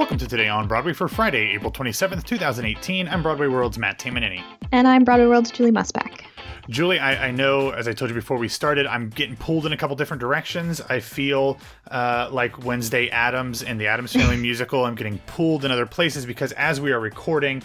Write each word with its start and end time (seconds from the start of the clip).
Welcome 0.00 0.16
to 0.16 0.26
Today 0.26 0.48
on 0.48 0.66
Broadway 0.66 0.94
for 0.94 1.08
Friday, 1.08 1.50
April 1.50 1.70
27th, 1.70 2.24
2018. 2.24 3.06
I'm 3.06 3.22
Broadway 3.22 3.48
World's 3.48 3.76
Matt 3.76 3.98
Tamanini. 3.98 4.42
And 4.72 4.88
I'm 4.88 5.04
Broadway 5.04 5.26
World's 5.26 5.50
Julie 5.50 5.72
Musback. 5.72 6.22
Julie, 6.70 6.98
I, 6.98 7.26
I, 7.26 7.30
know, 7.30 7.68
as 7.68 7.86
I 7.86 7.92
told 7.92 8.10
you 8.10 8.14
before 8.14 8.38
we 8.38 8.48
started, 8.48 8.86
I'm 8.86 9.10
getting 9.10 9.36
pulled 9.36 9.66
in 9.66 9.74
a 9.74 9.76
couple 9.76 9.94
different 9.96 10.22
directions. 10.22 10.80
I 10.80 11.00
feel 11.00 11.58
uh, 11.90 12.30
like 12.32 12.64
Wednesday 12.64 13.10
Addams 13.10 13.62
and 13.62 13.78
the 13.78 13.88
Addams 13.88 14.14
Family 14.14 14.36
musical. 14.40 14.86
I'm 14.86 14.94
getting 14.94 15.18
pulled 15.26 15.66
in 15.66 15.70
other 15.70 15.84
places 15.84 16.24
because 16.24 16.52
as 16.52 16.80
we 16.80 16.92
are 16.92 17.00
recording, 17.00 17.62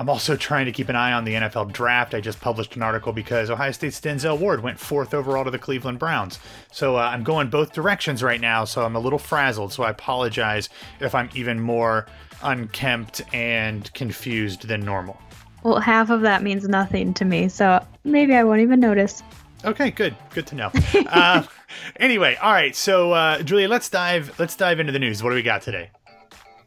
I'm 0.00 0.08
also 0.08 0.34
trying 0.34 0.64
to 0.64 0.72
keep 0.72 0.88
an 0.88 0.96
eye 0.96 1.12
on 1.12 1.24
the 1.24 1.34
NFL 1.34 1.72
draft. 1.72 2.14
I 2.14 2.22
just 2.22 2.40
published 2.40 2.74
an 2.74 2.82
article 2.82 3.12
because 3.12 3.50
Ohio 3.50 3.70
State's 3.70 4.00
Denzel 4.00 4.38
Ward 4.38 4.62
went 4.62 4.80
fourth 4.80 5.12
overall 5.12 5.44
to 5.44 5.50
the 5.50 5.58
Cleveland 5.58 5.98
Browns. 5.98 6.38
So 6.72 6.96
uh, 6.96 7.00
I'm 7.00 7.22
going 7.22 7.50
both 7.50 7.74
directions 7.74 8.22
right 8.22 8.40
now, 8.40 8.64
so 8.64 8.82
I'm 8.82 8.96
a 8.96 8.98
little 8.98 9.18
frazzled. 9.18 9.74
So 9.74 9.82
I 9.82 9.90
apologize 9.90 10.70
if 11.00 11.14
I'm 11.14 11.28
even 11.34 11.60
more 11.60 12.06
unkempt 12.42 13.20
and 13.34 13.92
confused 13.92 14.66
than 14.66 14.80
normal. 14.80 15.20
Well, 15.64 15.80
half 15.80 16.08
of 16.08 16.22
that 16.22 16.42
means 16.42 16.66
nothing 16.66 17.12
to 17.12 17.26
me, 17.26 17.50
so 17.50 17.84
maybe 18.02 18.34
I 18.34 18.42
won't 18.42 18.62
even 18.62 18.80
notice. 18.80 19.22
Okay, 19.66 19.90
good, 19.90 20.16
good 20.30 20.46
to 20.46 20.54
know. 20.54 20.70
uh, 21.08 21.42
anyway, 21.96 22.36
all 22.36 22.52
right. 22.52 22.74
So, 22.74 23.12
uh, 23.12 23.42
Julia, 23.42 23.68
let's 23.68 23.90
dive 23.90 24.38
let's 24.38 24.56
dive 24.56 24.80
into 24.80 24.92
the 24.92 24.98
news. 24.98 25.22
What 25.22 25.28
do 25.28 25.34
we 25.34 25.42
got 25.42 25.60
today? 25.60 25.90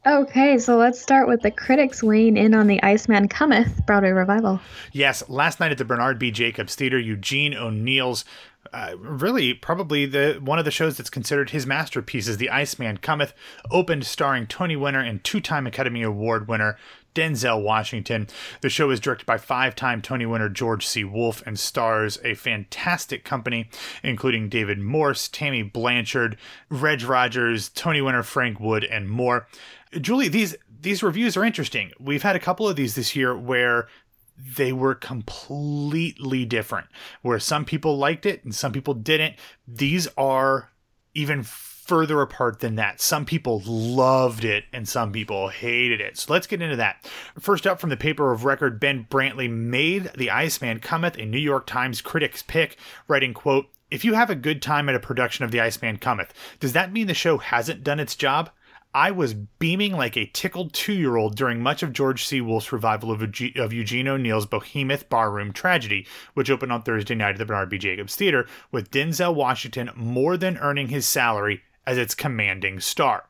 Okay, 0.05 0.57
so 0.57 0.75
let's 0.75 1.01
start 1.01 1.29
with 1.29 1.41
the 1.41 1.51
critics 1.51 2.03
weighing 2.03 2.35
in 2.35 2.53
on 2.53 2.67
the 2.67 2.81
Iceman 2.83 3.29
Cometh 3.29 3.85
Broadway 3.85 4.11
revival. 4.11 4.59
Yes, 4.91 5.23
last 5.29 5.61
night 5.61 5.71
at 5.71 5.77
the 5.77 5.85
Bernard 5.85 6.19
B. 6.19 6.29
Jacobs 6.29 6.75
Theater, 6.75 6.99
Eugene 6.99 7.53
O'Neill's 7.53 8.25
uh, 8.73 8.95
really 8.97 9.53
probably 9.53 10.05
the 10.05 10.39
one 10.43 10.59
of 10.59 10.65
the 10.65 10.71
shows 10.71 10.97
that's 10.97 11.09
considered 11.09 11.51
his 11.51 11.65
masterpiece 11.65 12.27
The 12.35 12.49
Iceman 12.49 12.97
Cometh, 12.97 13.33
opened 13.71 14.05
starring 14.05 14.47
Tony 14.47 14.75
winner 14.75 14.99
and 14.99 15.23
two-time 15.23 15.67
Academy 15.67 16.01
Award 16.01 16.47
winner 16.47 16.77
Denzel 17.13 17.63
Washington. 17.63 18.27
The 18.61 18.69
show 18.69 18.89
is 18.89 18.99
directed 18.99 19.25
by 19.25 19.37
five 19.37 19.75
time 19.75 20.01
Tony 20.01 20.25
winner 20.25 20.49
George 20.49 20.85
C. 20.85 21.03
Wolfe 21.03 21.43
and 21.45 21.59
stars 21.59 22.19
a 22.23 22.33
fantastic 22.33 23.23
company, 23.23 23.69
including 24.03 24.49
David 24.49 24.79
Morse, 24.79 25.27
Tammy 25.27 25.63
Blanchard, 25.63 26.37
Reg 26.69 27.03
Rogers, 27.03 27.69
Tony 27.69 28.01
winner 28.01 28.23
Frank 28.23 28.59
Wood, 28.59 28.83
and 28.83 29.09
more. 29.09 29.47
Julie, 29.99 30.27
these 30.27 30.55
these 30.81 31.03
reviews 31.03 31.37
are 31.37 31.45
interesting. 31.45 31.91
We've 31.99 32.23
had 32.23 32.35
a 32.35 32.39
couple 32.39 32.67
of 32.67 32.75
these 32.75 32.95
this 32.95 33.15
year 33.15 33.37
where 33.37 33.87
they 34.37 34.73
were 34.73 34.95
completely 34.95 36.45
different. 36.45 36.87
Where 37.21 37.39
some 37.39 37.65
people 37.65 37.97
liked 37.97 38.25
it 38.25 38.43
and 38.43 38.53
some 38.53 38.71
people 38.71 38.93
didn't. 38.93 39.35
These 39.67 40.07
are 40.17 40.71
even 41.13 41.43
further 41.85 42.21
apart 42.21 42.59
than 42.59 42.75
that. 42.75 43.01
Some 43.01 43.25
people 43.25 43.61
loved 43.65 44.45
it 44.45 44.65
and 44.71 44.87
some 44.87 45.11
people 45.11 45.49
hated 45.49 45.99
it. 45.99 46.17
So 46.17 46.31
let's 46.33 46.47
get 46.47 46.61
into 46.61 46.77
that. 46.77 47.05
First 47.39 47.67
up 47.67 47.79
from 47.79 47.89
the 47.89 47.97
paper 47.97 48.31
of 48.31 48.45
record, 48.45 48.79
Ben 48.79 49.05
Brantley 49.09 49.49
made 49.49 50.11
The 50.15 50.31
Iceman 50.31 50.79
Cometh 50.79 51.17
a 51.17 51.25
New 51.25 51.37
York 51.37 51.67
Times 51.67 52.01
critic's 52.01 52.41
pick, 52.41 52.77
writing, 53.07 53.33
quote, 53.33 53.67
if 53.91 54.03
you 54.03 54.13
have 54.13 54.29
a 54.29 54.35
good 54.35 54.61
time 54.61 54.89
at 54.89 54.95
a 54.95 54.99
production 54.99 55.45
of 55.45 55.51
The 55.51 55.61
Iceman 55.61 55.97
Cometh, 55.97 56.31
does 56.59 56.73
that 56.73 56.91
mean 56.91 57.07
the 57.07 57.13
show 57.13 57.37
hasn't 57.37 57.83
done 57.83 57.99
its 57.99 58.15
job? 58.15 58.49
I 58.95 59.09
was 59.09 59.33
beaming 59.33 59.93
like 59.93 60.15
a 60.15 60.27
tickled 60.27 60.71
two 60.71 60.93
year 60.93 61.17
old 61.17 61.35
during 61.35 61.61
much 61.61 61.81
of 61.81 61.93
George 61.93 62.25
C. 62.25 62.41
Wolfe's 62.41 62.71
revival 62.71 63.11
of, 63.11 63.21
of 63.21 63.73
Eugene 63.73 64.07
O'Neill's 64.07 64.45
Behemoth 64.45 65.09
Barroom 65.09 65.51
Tragedy, 65.51 66.05
which 66.35 66.49
opened 66.49 66.71
on 66.71 66.83
Thursday 66.83 67.15
night 67.15 67.31
at 67.31 67.37
the 67.39 67.45
Bernard 67.45 67.69
B. 67.69 67.79
Jacobs 67.79 68.15
Theater, 68.15 68.47
with 68.71 68.91
Denzel 68.91 69.33
Washington 69.33 69.89
more 69.95 70.37
than 70.37 70.57
earning 70.57 70.89
his 70.89 71.07
salary 71.07 71.63
as 71.85 71.97
its 71.97 72.15
commanding 72.15 72.79
star. 72.79 73.25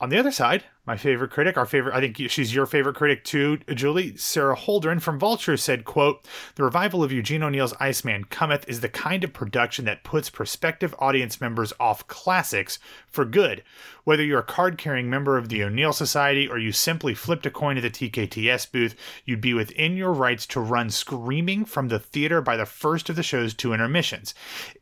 On 0.00 0.08
the 0.08 0.18
other 0.18 0.32
side, 0.32 0.64
my 0.86 0.96
favorite 0.96 1.30
critic, 1.30 1.58
our 1.58 1.66
favorite, 1.66 1.94
I 1.94 2.00
think 2.00 2.16
she's 2.30 2.54
your 2.54 2.64
favorite 2.64 2.96
critic 2.96 3.22
too, 3.22 3.58
Julie, 3.74 4.16
Sara 4.16 4.56
Holdren 4.56 4.98
from 4.98 5.18
Vulture 5.18 5.58
said, 5.58 5.84
quote, 5.84 6.26
The 6.54 6.64
revival 6.64 7.04
of 7.04 7.12
Eugene 7.12 7.42
O'Neill's 7.42 7.74
Iceman 7.78 8.24
Cometh 8.24 8.66
is 8.66 8.80
the 8.80 8.88
kind 8.88 9.22
of 9.24 9.34
production 9.34 9.84
that 9.84 10.02
puts 10.02 10.30
prospective 10.30 10.94
audience 10.98 11.38
members 11.38 11.74
off 11.78 12.06
classics 12.06 12.78
for 13.06 13.26
good. 13.26 13.62
Whether 14.04 14.24
you're 14.24 14.40
a 14.40 14.42
card-carrying 14.42 15.10
member 15.10 15.36
of 15.36 15.50
the 15.50 15.62
O'Neill 15.62 15.92
Society 15.92 16.48
or 16.48 16.56
you 16.56 16.72
simply 16.72 17.12
flipped 17.14 17.44
a 17.44 17.50
coin 17.50 17.76
at 17.76 17.82
the 17.82 17.90
TKTS 17.90 18.72
booth, 18.72 18.96
you'd 19.26 19.42
be 19.42 19.52
within 19.52 19.98
your 19.98 20.14
rights 20.14 20.46
to 20.46 20.60
run 20.60 20.88
screaming 20.88 21.66
from 21.66 21.88
the 21.88 21.98
theater 21.98 22.40
by 22.40 22.56
the 22.56 22.64
first 22.64 23.10
of 23.10 23.16
the 23.16 23.22
show's 23.22 23.52
two 23.52 23.74
intermissions. 23.74 24.34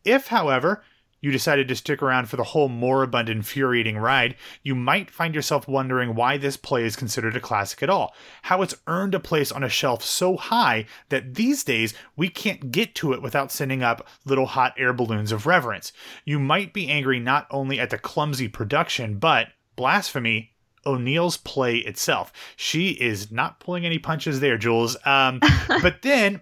If, 0.04 0.28
however, 0.28 0.84
you 1.21 1.33
decided 1.33 1.69
to 1.69 1.77
stick 1.77 2.03
around 2.03 2.29
for 2.29 2.37
the 2.37 2.45
whole 2.45 2.69
moribund, 2.69 3.29
infuriating 3.29 3.99
ride, 3.99 4.37
you 4.62 4.75
might 4.75 5.11
find 5.11 5.34
yourself 5.34 5.67
wondering 5.67 6.15
why 6.15 6.37
this 6.37 6.56
play 6.56 6.84
is 6.84 6.97
considered 6.97 7.37
a 7.37 7.41
classic 7.41 7.83
at 7.83 7.91
all. 7.91 8.15
How 8.43 8.62
it's 8.62 8.77
earned 8.87 9.15
a 9.15 9.21
place 9.21 9.51
on 9.51 9.65
a 9.65 9.69
shelf 9.69 10.05
so 10.05 10.37
high 10.37 10.87
that 11.09 11.34
these 11.34 11.65
days 11.65 11.95
we 12.17 12.29
can't 12.29 12.71
get 12.71 12.95
to 12.97 13.12
it 13.12 13.23
without 13.23 13.51
sending 13.51 13.83
up 13.83 14.06
little 14.25 14.47
hot 14.47 14.75
air 14.79 14.93
balloons 14.93 15.33
of 15.33 15.47
reverence. 15.47 15.93
You 16.25 16.39
might 16.39 16.73
be 16.73 16.89
angry 16.89 17.19
not 17.19 17.47
only 17.50 17.81
at 17.81 17.91
the 17.91 17.99
clumsy 17.99 18.49
production, 18.49 19.19
but 19.19 19.49
blasphemy 19.77 20.53
O'Neill's 20.87 21.37
play 21.37 21.77
itself. 21.79 22.33
She 22.56 22.91
is 22.91 23.31
not 23.31 23.61
pulling 23.61 23.85
any 23.85 23.99
punches 23.99 24.41
there, 24.41 24.56
Jules. 24.56 24.97
Um, 25.05 25.41
but 25.83 26.03
then 26.03 26.41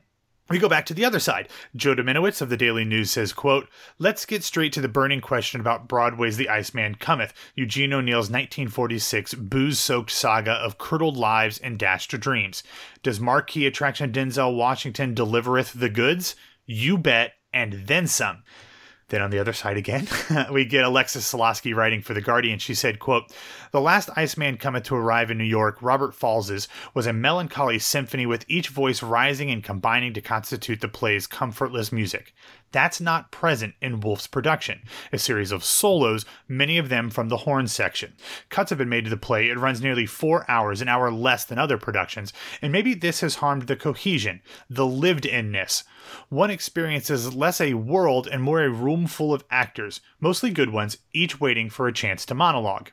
we 0.49 0.59
go 0.59 0.69
back 0.69 0.87
to 0.87 0.95
the 0.95 1.05
other 1.05 1.19
side. 1.19 1.49
Joe 1.75 1.95
Dziemianowicz 1.95 2.41
of 2.41 2.49
the 2.49 2.57
Daily 2.57 2.85
News 2.85 3.11
says, 3.11 3.33
quote, 3.33 3.69
Let's 3.99 4.27
get 4.27 4.45
straight 4.45 4.73
to 4.75 4.81
the 4.81 4.89
burning 4.89 5.21
question 5.21 5.61
about 5.61 5.89
Broadway's 5.89 6.37
The 6.37 6.49
Iceman 6.49 6.97
Cometh, 6.97 7.33
Eugene 7.55 7.93
O'Neill's 7.93 8.31
1946 8.31 9.35
booze-soaked 9.35 10.11
saga 10.11 10.53
of 10.53 10.79
curdled 10.79 11.17
lives 11.17 11.59
and 11.59 11.79
dashed 11.79 12.19
dreams. 12.21 12.63
Does 13.03 13.21
marquee 13.21 13.67
attraction 13.67 14.13
Denzel 14.13 14.57
Washington 14.57 15.15
delivereth 15.15 15.73
the 15.73 15.89
goods? 15.89 16.37
You 16.65 16.97
bet, 16.99 17.35
and 17.53 17.87
then 17.87 18.07
some. 18.07 18.43
Then 19.09 19.23
on 19.23 19.31
the 19.31 19.39
other 19.39 19.53
side 19.53 19.77
again, 19.77 20.09
we 20.53 20.65
get 20.65 20.85
Alexis 20.85 21.33
Soloski 21.33 21.73
writing 21.73 22.03
for 22.03 22.13
The 22.13 22.21
Guardian. 22.21 22.59
She 22.59 22.75
said, 22.75 22.99
quote, 22.99 23.33
The 23.71 23.81
last 23.81 24.11
Iceman 24.17 24.57
cometh 24.57 24.83
to 24.85 24.97
arrive 24.97 25.31
in 25.31 25.39
New 25.39 25.45
York, 25.45 25.79
Robert 25.81 26.13
Falls's, 26.13 26.67
was 26.93 27.07
a 27.07 27.13
melancholy 27.13 27.79
symphony 27.79 28.27
with 28.27 28.45
each 28.49 28.69
voice 28.69 29.05
rising 29.05 29.49
and 29.49 29.63
combining 29.63 30.13
to 30.15 30.21
constitute 30.21 30.81
the 30.81 30.89
play's 30.89 31.29
comfortless 31.29 31.93
music. 31.93 32.35
That's 32.73 33.01
not 33.01 33.31
present 33.31 33.75
in 33.81 34.01
Wolfe's 34.01 34.27
production, 34.27 34.83
a 35.13 35.19
series 35.19 35.53
of 35.53 35.65
solos, 35.65 36.25
many 36.49 36.77
of 36.77 36.89
them 36.89 37.09
from 37.09 37.29
the 37.29 37.39
horn 37.39 37.69
section. 37.69 38.15
Cuts 38.49 38.71
have 38.71 38.79
been 38.79 38.89
made 38.89 39.05
to 39.05 39.11
the 39.11 39.17
play. 39.17 39.49
It 39.49 39.59
runs 39.59 39.81
nearly 39.81 40.07
four 40.07 40.45
hours, 40.51 40.83
an 40.83 40.89
hour 40.89 41.13
less 41.13 41.45
than 41.45 41.59
other 41.59 41.79
productions, 41.79 42.33
and 42.61 42.73
maybe 42.73 42.93
this 42.93 43.21
has 43.21 43.37
harmed 43.37 43.63
the 43.63 43.77
cohesion, 43.77 44.43
the 44.69 44.87
lived 44.87 45.27
inness. 45.27 45.85
One 46.29 46.51
experiences 46.51 47.35
less 47.35 47.61
a 47.61 47.75
world 47.75 48.27
and 48.27 48.43
more 48.43 48.63
a 48.63 48.71
room 48.71 49.07
full 49.07 49.33
of 49.33 49.45
actors, 49.51 50.01
mostly 50.21 50.51
good 50.51 50.71
ones, 50.71 50.99
each 51.13 51.41
waiting 51.41 51.71
for 51.71 51.87
a 51.89 51.93
chance 51.93 52.27
to 52.27 52.35
monologue. 52.35 52.91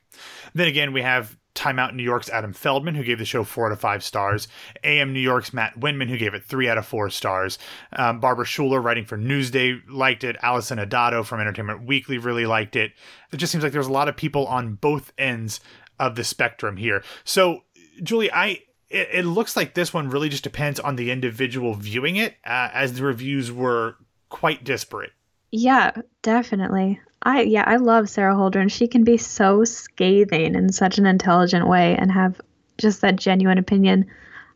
Then 0.53 0.67
again, 0.67 0.93
we 0.93 1.01
have 1.01 1.37
Time 1.53 1.77
Out 1.77 1.95
New 1.95 2.03
York's 2.03 2.29
Adam 2.29 2.51
Feldman, 2.51 2.95
who 2.95 3.03
gave 3.03 3.19
the 3.19 3.25
show 3.25 3.43
four 3.43 3.67
out 3.67 3.71
of 3.71 3.79
five 3.79 4.03
stars. 4.03 4.47
AM 4.83 5.13
New 5.13 5.19
York's 5.19 5.53
Matt 5.53 5.79
Windman, 5.79 6.09
who 6.09 6.17
gave 6.17 6.33
it 6.33 6.43
three 6.43 6.67
out 6.67 6.77
of 6.77 6.85
four 6.85 7.09
stars. 7.09 7.59
Um, 7.93 8.19
Barbara 8.19 8.45
Schuler, 8.45 8.81
writing 8.81 9.05
for 9.05 9.17
Newsday, 9.17 9.79
liked 9.87 10.23
it. 10.23 10.35
Allison 10.41 10.79
Adato 10.79 11.23
from 11.23 11.39
Entertainment 11.39 11.85
Weekly 11.85 12.17
really 12.17 12.45
liked 12.45 12.75
it. 12.75 12.93
It 13.31 13.37
just 13.37 13.51
seems 13.51 13.63
like 13.63 13.73
there's 13.73 13.87
a 13.87 13.91
lot 13.91 14.09
of 14.09 14.17
people 14.17 14.47
on 14.47 14.75
both 14.75 15.13
ends 15.17 15.59
of 15.99 16.15
the 16.15 16.23
spectrum 16.23 16.77
here. 16.77 17.03
So, 17.23 17.63
Julie, 18.01 18.31
I 18.31 18.61
it, 18.93 19.09
it 19.11 19.25
looks 19.25 19.57
like 19.57 19.73
this 19.73 19.93
one 19.93 20.09
really 20.09 20.29
just 20.29 20.43
depends 20.43 20.79
on 20.79 20.95
the 20.95 21.11
individual 21.11 21.73
viewing 21.73 22.15
it, 22.15 22.35
uh, 22.45 22.69
as 22.73 22.93
the 22.93 23.03
reviews 23.03 23.51
were 23.51 23.97
quite 24.29 24.63
disparate. 24.63 25.11
Yeah, 25.51 25.91
definitely. 26.21 26.99
I 27.23 27.41
yeah, 27.41 27.63
I 27.65 27.77
love 27.77 28.09
Sara 28.09 28.35
Holdren. 28.35 28.71
She 28.71 28.87
can 28.87 29.03
be 29.03 29.17
so 29.17 29.63
scathing 29.63 30.55
in 30.55 30.71
such 30.71 30.97
an 30.97 31.05
intelligent 31.05 31.67
way 31.67 31.95
and 31.95 32.11
have 32.11 32.39
just 32.77 33.01
that 33.01 33.15
genuine 33.15 33.57
opinion. 33.57 34.05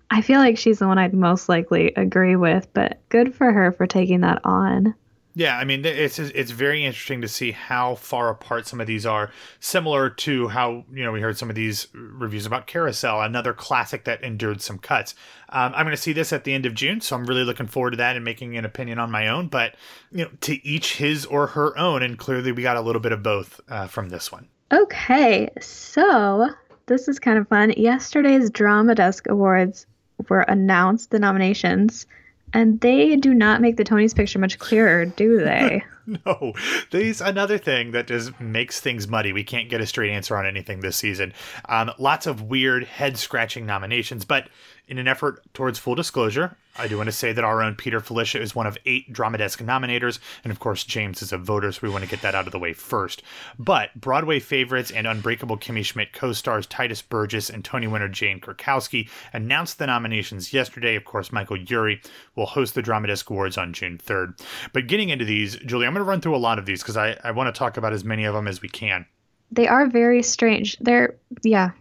I 0.10 0.22
feel 0.22 0.40
like 0.40 0.58
she's 0.58 0.80
the 0.80 0.88
one 0.88 0.98
I'd 0.98 1.14
most 1.14 1.50
likely 1.50 1.94
agree 1.96 2.36
with, 2.36 2.68
but 2.74 3.00
good 3.10 3.36
for 3.36 3.52
her 3.52 3.72
for 3.72 3.88
taking 3.88 4.22
that 4.22 4.42
on. 4.44 4.96
Yeah, 5.38 5.56
I 5.56 5.66
mean, 5.66 5.86
it's 5.86 6.18
it's 6.18 6.50
very 6.50 6.84
interesting 6.84 7.22
to 7.22 7.28
see 7.28 7.52
how 7.52 7.94
far 7.94 8.30
apart 8.30 8.66
some 8.66 8.82
of 8.82 8.88
these 8.88 9.06
are. 9.06 9.30
Similar 9.60 10.10
to 10.10 10.48
how 10.48 10.84
you 10.92 11.04
know 11.04 11.12
we 11.12 11.22
heard 11.22 11.38
some 11.38 11.52
of 11.52 11.56
these 11.56 11.90
reviews 11.94 12.48
about 12.48 12.66
Carousel, 12.66 13.22
another 13.22 13.54
classic 13.54 14.06
that 14.06 14.24
endured 14.24 14.64
some 14.64 14.80
cuts. 14.80 15.14
Um, 15.50 15.74
I'm 15.76 15.86
going 15.86 15.96
to 15.96 16.02
see 16.02 16.12
this 16.12 16.34
at 16.34 16.44
the 16.44 16.56
end 16.56 16.66
of 16.66 16.74
June, 16.74 17.02
so 17.02 17.16
I'm 17.16 17.28
really 17.28 17.44
looking 17.44 17.68
forward 17.68 17.92
to 17.92 17.98
that 17.98 18.16
and 18.16 18.26
making 18.26 18.58
an 18.58 18.66
opinion 18.66 18.98
on 18.98 19.12
my 19.12 19.28
own. 19.28 19.48
But 19.48 19.76
you 20.12 20.26
know, 20.26 20.32
to 20.42 20.68
each 20.68 20.96
his 20.96 21.24
or 21.28 21.46
her 21.46 21.78
own, 21.78 22.02
and 22.02 22.18
clearly 22.18 22.52
we 22.52 22.64
got 22.64 22.76
a 22.76 22.82
little 22.82 23.02
bit 23.02 23.12
of 23.12 23.22
both 23.22 23.62
uh, 23.70 23.86
from 23.86 24.10
this 24.10 24.32
one. 24.32 24.48
Okay, 24.74 25.50
so 25.62 26.50
this 26.88 27.08
is 27.08 27.20
kind 27.20 27.38
of 27.38 27.48
fun. 27.48 27.76
Yesterday's 27.78 28.50
Drama 28.50 28.96
Desk 28.96 29.28
Awards 29.30 29.86
were 30.30 30.42
announced 30.42 31.12
the 31.12 31.20
nominations 31.20 32.08
and 32.54 32.80
they 32.82 33.16
do 33.16 33.34
not 33.34 33.62
make 33.62 33.78
the 33.78 33.84
Tony's 33.84 34.14
picture 34.14 34.40
much 34.40 34.58
clearer, 34.60 35.06
do 35.06 35.40
they? 35.40 35.84
no, 36.26 36.54
these 36.92 37.20
another 37.22 37.58
thing 37.58 37.92
that 37.92 38.08
just 38.08 38.40
makes 38.40 38.80
things 38.80 39.08
muddy. 39.08 39.34
We 39.34 39.44
can't 39.44 39.70
get 39.70 39.82
a 39.82 39.86
straight 39.86 40.12
answer 40.12 40.38
on 40.38 40.46
anything 40.46 40.80
this 40.80 40.98
season. 40.98 41.34
Um, 41.68 41.92
lots 41.98 42.28
of 42.28 42.44
weird 42.44 42.86
head 42.86 43.18
scratching 43.18 43.66
nominations, 43.66 44.24
but 44.26 44.50
in 44.88 44.98
an 44.98 45.08
effort 45.08 45.42
towards 45.54 45.80
full 45.80 45.96
disclosure, 45.96 46.56
I 46.78 46.88
do 46.88 46.98
want 46.98 47.08
to 47.08 47.14
say 47.14 47.34
that 47.34 47.44
our 47.44 47.62
own 47.62 47.76
Peter 47.76 48.00
Filichia 48.00 48.40
is 48.40 48.56
one 48.56 48.68
of 48.68 48.78
eight 48.86 49.12
Drama 49.12 49.40
Desk 49.40 49.60
nominators, 49.60 50.20
and 50.44 50.52
of 50.52 50.60
course, 50.60 50.84
James 50.84 51.22
is 51.22 51.34
a 51.34 51.38
voter, 51.38 51.72
so 51.72 51.80
we 51.84 51.90
want 51.90 52.04
to 52.04 52.10
get 52.10 52.22
that 52.22 52.36
out 52.36 52.46
of 52.46 52.52
the 52.52 52.60
way 52.60 52.74
first. 52.74 53.24
But 53.58 54.00
Broadway 54.00 54.40
favorites 54.40 54.92
and 54.92 55.08
Unbreakable 55.08 55.58
Kimmy 55.58 55.84
Schmidt 55.84 56.14
co 56.14 56.34
stars 56.34 56.68
Tituss 56.68 57.08
Burgess 57.08 57.50
and 57.50 57.66
Tony 57.66 57.88
winner 57.88 58.08
Jane 58.08 58.40
Krakowski 58.40 59.10
announced 59.34 59.80
the 59.80 59.88
nominations 59.88 60.54
yesterday. 60.54 60.96
Of 60.96 61.06
course, 61.06 61.32
Michael 61.32 61.58
Urie 61.58 62.02
will 62.36 62.46
host 62.46 62.76
the 62.76 62.82
Drama 62.82 63.08
Desk 63.08 63.30
Awards 63.30 63.58
on 63.58 63.74
June 63.74 63.98
3rd. 63.98 64.40
But 64.74 64.88
getting 64.88 65.10
into 65.10 65.26
these, 65.26 65.56
Julie, 65.58 65.88
I'm 65.88 65.94
going 65.94 66.06
to 66.06 66.10
run 66.10 66.22
through 66.22 66.36
a 66.36 66.38
lot 66.38 66.60
of 66.60 66.66
these 66.66 66.82
because 66.82 66.98
I, 66.98 67.18
I 67.24 67.32
want 67.32 67.54
to 67.54 67.58
talk 67.58 67.78
about 67.78 67.94
as 67.94 68.04
many 68.04 68.26
of 68.26 68.34
them 68.34 68.48
as 68.48 68.62
we 68.62 68.70
can. 68.70 69.06
They 69.52 69.68
are 69.68 69.88
very 69.88 70.22
strange. 70.22 70.78
They're, 70.80 71.16
yeah, 71.44 71.72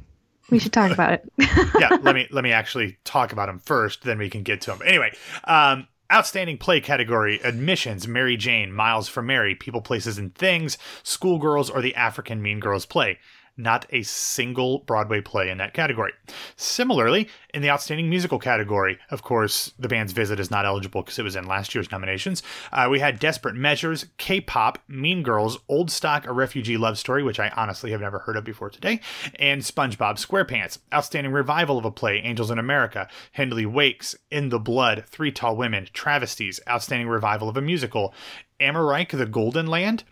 we 0.50 0.58
should 0.58 0.72
talk 0.72 0.90
about 0.92 1.12
it. 1.14 1.32
yeah, 1.78 1.98
let 2.02 2.14
me 2.14 2.28
let 2.30 2.44
me 2.44 2.52
actually 2.52 2.98
talk 3.04 3.32
about 3.32 3.46
them 3.46 3.58
first, 3.58 4.02
then 4.02 4.18
we 4.18 4.30
can 4.30 4.42
get 4.42 4.60
to 4.62 4.70
them. 4.70 4.80
Anyway, 4.84 5.12
um, 5.44 5.86
outstanding 6.12 6.58
play 6.58 6.80
category: 6.80 7.40
admissions, 7.42 8.06
Mary 8.06 8.36
Jane, 8.36 8.72
Miles 8.72 9.08
for 9.08 9.22
Mary, 9.22 9.54
People, 9.54 9.80
Places, 9.80 10.18
and 10.18 10.34
Things, 10.34 10.78
Schoolgirls, 11.02 11.70
or 11.70 11.82
the 11.82 11.94
African 11.94 12.42
Mean 12.42 12.60
Girls 12.60 12.86
play 12.86 13.18
not 13.56 13.86
a 13.90 14.02
single 14.02 14.80
Broadway 14.80 15.20
play 15.20 15.50
in 15.50 15.58
that 15.58 15.74
category. 15.74 16.12
Similarly, 16.56 17.28
in 17.54 17.62
the 17.62 17.70
Outstanding 17.70 18.10
Musical 18.10 18.38
category, 18.38 18.98
of 19.10 19.22
course, 19.22 19.72
The 19.78 19.88
Band's 19.88 20.12
Visit 20.12 20.38
is 20.38 20.50
not 20.50 20.66
eligible 20.66 21.02
because 21.02 21.18
it 21.18 21.22
was 21.22 21.36
in 21.36 21.46
last 21.46 21.74
year's 21.74 21.90
nominations. 21.90 22.42
Uh, 22.72 22.88
we 22.90 23.00
had 23.00 23.18
Desperate 23.18 23.54
Measures, 23.54 24.06
K 24.18 24.40
pop, 24.40 24.78
Mean 24.88 25.22
Girls, 25.22 25.58
Old 25.68 25.90
Stock, 25.90 26.26
A 26.26 26.32
Refugee 26.32 26.76
Love 26.76 26.98
Story, 26.98 27.22
which 27.22 27.40
I 27.40 27.52
honestly 27.56 27.90
have 27.92 28.00
never 28.00 28.18
heard 28.20 28.36
of 28.36 28.44
before 28.44 28.70
today, 28.70 29.00
and 29.36 29.62
SpongeBob 29.62 30.16
SquarePants. 30.18 30.78
Outstanding 30.92 31.32
Revival 31.32 31.78
of 31.78 31.84
a 31.84 31.90
Play, 31.90 32.18
Angels 32.18 32.50
in 32.50 32.58
America, 32.58 33.08
Hindle 33.32 33.70
Wakes, 33.70 34.14
In 34.30 34.50
the 34.50 34.58
Blood, 34.58 35.04
Three 35.06 35.32
Tall 35.32 35.56
Women, 35.56 35.88
Travesties, 35.92 36.60
Outstanding 36.68 37.08
Revival 37.08 37.48
of 37.48 37.56
a 37.56 37.62
Musical, 37.62 38.12
Amerike, 38.60 39.16
The 39.16 39.26
Golden 39.26 39.66
Land, 39.66 40.04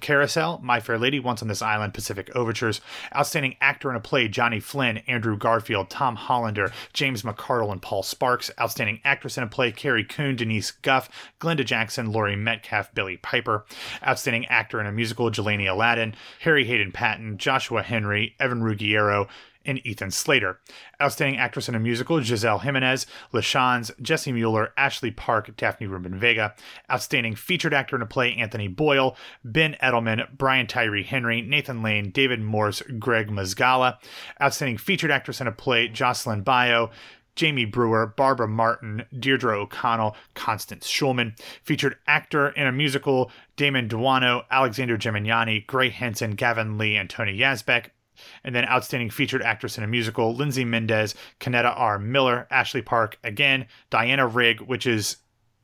Carousel, 0.00 0.60
My 0.62 0.80
Fair 0.80 0.98
Lady, 0.98 1.20
Once 1.20 1.42
on 1.42 1.48
This 1.48 1.62
Island, 1.62 1.94
Pacific 1.94 2.30
Overtures, 2.34 2.80
Outstanding 3.14 3.56
Actor 3.60 3.90
in 3.90 3.96
a 3.96 4.00
Play, 4.00 4.28
Johnny 4.28 4.60
Flynn, 4.60 4.98
Andrew 5.06 5.36
Garfield, 5.36 5.90
Tom 5.90 6.16
Hollander, 6.16 6.72
James 6.92 7.22
McArdle, 7.22 7.72
and 7.72 7.82
Paul 7.82 8.02
Sparks, 8.02 8.50
Outstanding 8.60 9.00
Actress 9.04 9.36
in 9.36 9.44
a 9.44 9.48
Play, 9.48 9.72
Carrie 9.72 10.04
Coon, 10.04 10.36
Denise 10.36 10.70
Gough, 10.70 11.08
Glenda 11.40 11.64
Jackson, 11.64 12.12
Laurie 12.12 12.36
Metcalf, 12.36 12.92
Billie 12.94 13.16
Piper, 13.16 13.64
Outstanding 14.06 14.46
Actor 14.46 14.80
in 14.80 14.86
a 14.86 14.92
Musical, 14.92 15.30
Jelani 15.30 15.66
Alladin, 15.68 16.14
Harry 16.40 16.64
Hadden-Paton, 16.64 17.38
Joshua 17.38 17.82
Henry, 17.82 18.34
Evan 18.38 18.62
Ruggiero, 18.62 19.28
and 19.66 19.84
Ethan 19.86 20.10
Slater. 20.10 20.60
Outstanding 21.02 21.38
Actress 21.38 21.68
in 21.68 21.74
a 21.74 21.80
Musical, 21.80 22.18
Gizel 22.18 22.60
Jiménez, 22.60 23.06
LaChanze, 23.32 23.90
Jessie 24.00 24.32
Mueller, 24.32 24.72
Ashley 24.76 25.10
Park, 25.10 25.56
Daphne 25.56 25.86
Rubin 25.86 26.18
Vega. 26.18 26.54
Outstanding 26.90 27.34
Featured 27.34 27.74
Actor 27.74 27.96
in 27.96 28.02
a 28.02 28.06
Play, 28.06 28.34
Anthony 28.34 28.68
Boyle, 28.68 29.16
Ben 29.44 29.76
Edelman, 29.82 30.26
Brian 30.36 30.66
Tyree 30.66 31.02
Henry, 31.02 31.42
Nathan 31.42 31.82
Lane, 31.82 32.10
David 32.10 32.40
Morse, 32.40 32.82
Greg 32.98 33.28
Mazgala. 33.28 33.98
Outstanding 34.40 34.78
Featured 34.78 35.10
Actress 35.10 35.40
in 35.40 35.46
a 35.46 35.52
Play, 35.52 35.88
Jocelyn 35.88 36.44
Bioh, 36.44 36.90
Jamie 37.36 37.66
Brewer, 37.66 38.06
Barbara 38.16 38.48
Martin, 38.48 39.04
Deirdre 39.18 39.60
O'Connell, 39.60 40.16
Constance 40.34 40.88
Shulman. 40.88 41.38
Featured 41.62 41.96
actor 42.06 42.48
in 42.48 42.66
a 42.66 42.72
musical, 42.72 43.30
Damon 43.56 43.88
Daunno, 43.88 44.44
Alexander 44.50 44.96
Gemignani, 44.96 45.66
Grey 45.66 45.90
Henson, 45.90 46.32
Gavin 46.32 46.78
Lee, 46.78 46.96
and 46.96 47.08
Tony 47.08 47.38
Yazbeck. 47.38 47.90
And 48.44 48.54
then 48.54 48.64
outstanding 48.66 49.10
featured 49.10 49.42
actress 49.42 49.78
in 49.78 49.84
a 49.84 49.88
musical, 49.88 50.34
Lindsay 50.34 50.64
Mendez, 50.64 51.14
Kenita 51.40 51.72
R. 51.76 51.98
Miller, 51.98 52.46
Ashley 52.50 52.82
Park, 52.82 53.18
again, 53.24 53.66
Diana 53.90 54.26
Rigg, 54.26 54.60
which 54.60 54.86
is 54.86 55.16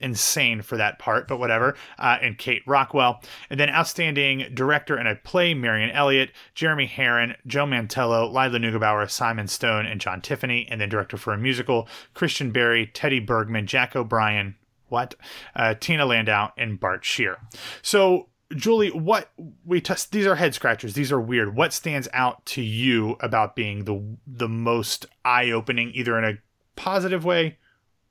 insane 0.03 0.63
for 0.63 0.77
that 0.77 0.99
part, 0.99 1.29
but 1.29 1.39
whatever, 1.39 1.77
uh, 1.99 2.19
and 2.21 2.37
Kate 2.37 2.63
Rockwell. 2.67 3.23
And 3.49 3.59
then 3.59 3.71
outstanding 3.71 4.51
director 4.53 4.99
in 4.99 5.07
a 5.07 5.15
play, 5.15 5.55
Marianne 5.55 5.91
Elliott, 5.91 6.31
Jeremy 6.55 6.87
Herrin, 6.87 7.37
Joe 7.47 7.67
Mantello, 7.67 8.27
Lila 8.27 8.59
Neugebauer, 8.59 9.09
Simon 9.11 9.49
Stone, 9.49 9.87
and 9.87 10.01
John 10.01 10.21
Tiffany. 10.21 10.67
And 10.71 10.81
then 10.81 10.89
director 10.89 11.17
for 11.17 11.33
a 11.33 11.39
musical, 11.39 11.89
Christian 12.15 12.51
Berry, 12.51 12.87
Teddy 12.87 13.21
Bergman, 13.21 13.67
Jack 13.67 13.97
O'Brien, 13.97 14.57
what? 14.89 15.15
Uh, 15.57 15.75
Tina 15.75 16.05
Landau, 16.05 16.51
and 16.59 16.79
Bart 16.79 17.05
Sher. 17.05 17.39
So 17.81 18.29
Julie, 18.57 18.91
what 18.91 19.31
we 19.65 19.81
test 19.81 20.13
these 20.13 20.27
are 20.27 20.35
head 20.35 20.55
scratchers. 20.55 20.95
These 20.95 21.13
are 21.13 21.21
weird. 21.21 21.55
What 21.55 21.73
stands 21.73 22.09
out 22.13 22.45
to 22.47 22.63
you 22.63 23.17
about 23.21 23.57
being 23.57 23.85
the 23.85 24.03
the 24.27 24.49
most 24.49 25.07
eye 25.25 25.51
opening, 25.51 25.93
either 25.95 26.19
in 26.19 26.25
a 26.25 26.39
positive 26.77 27.25
way 27.25 27.59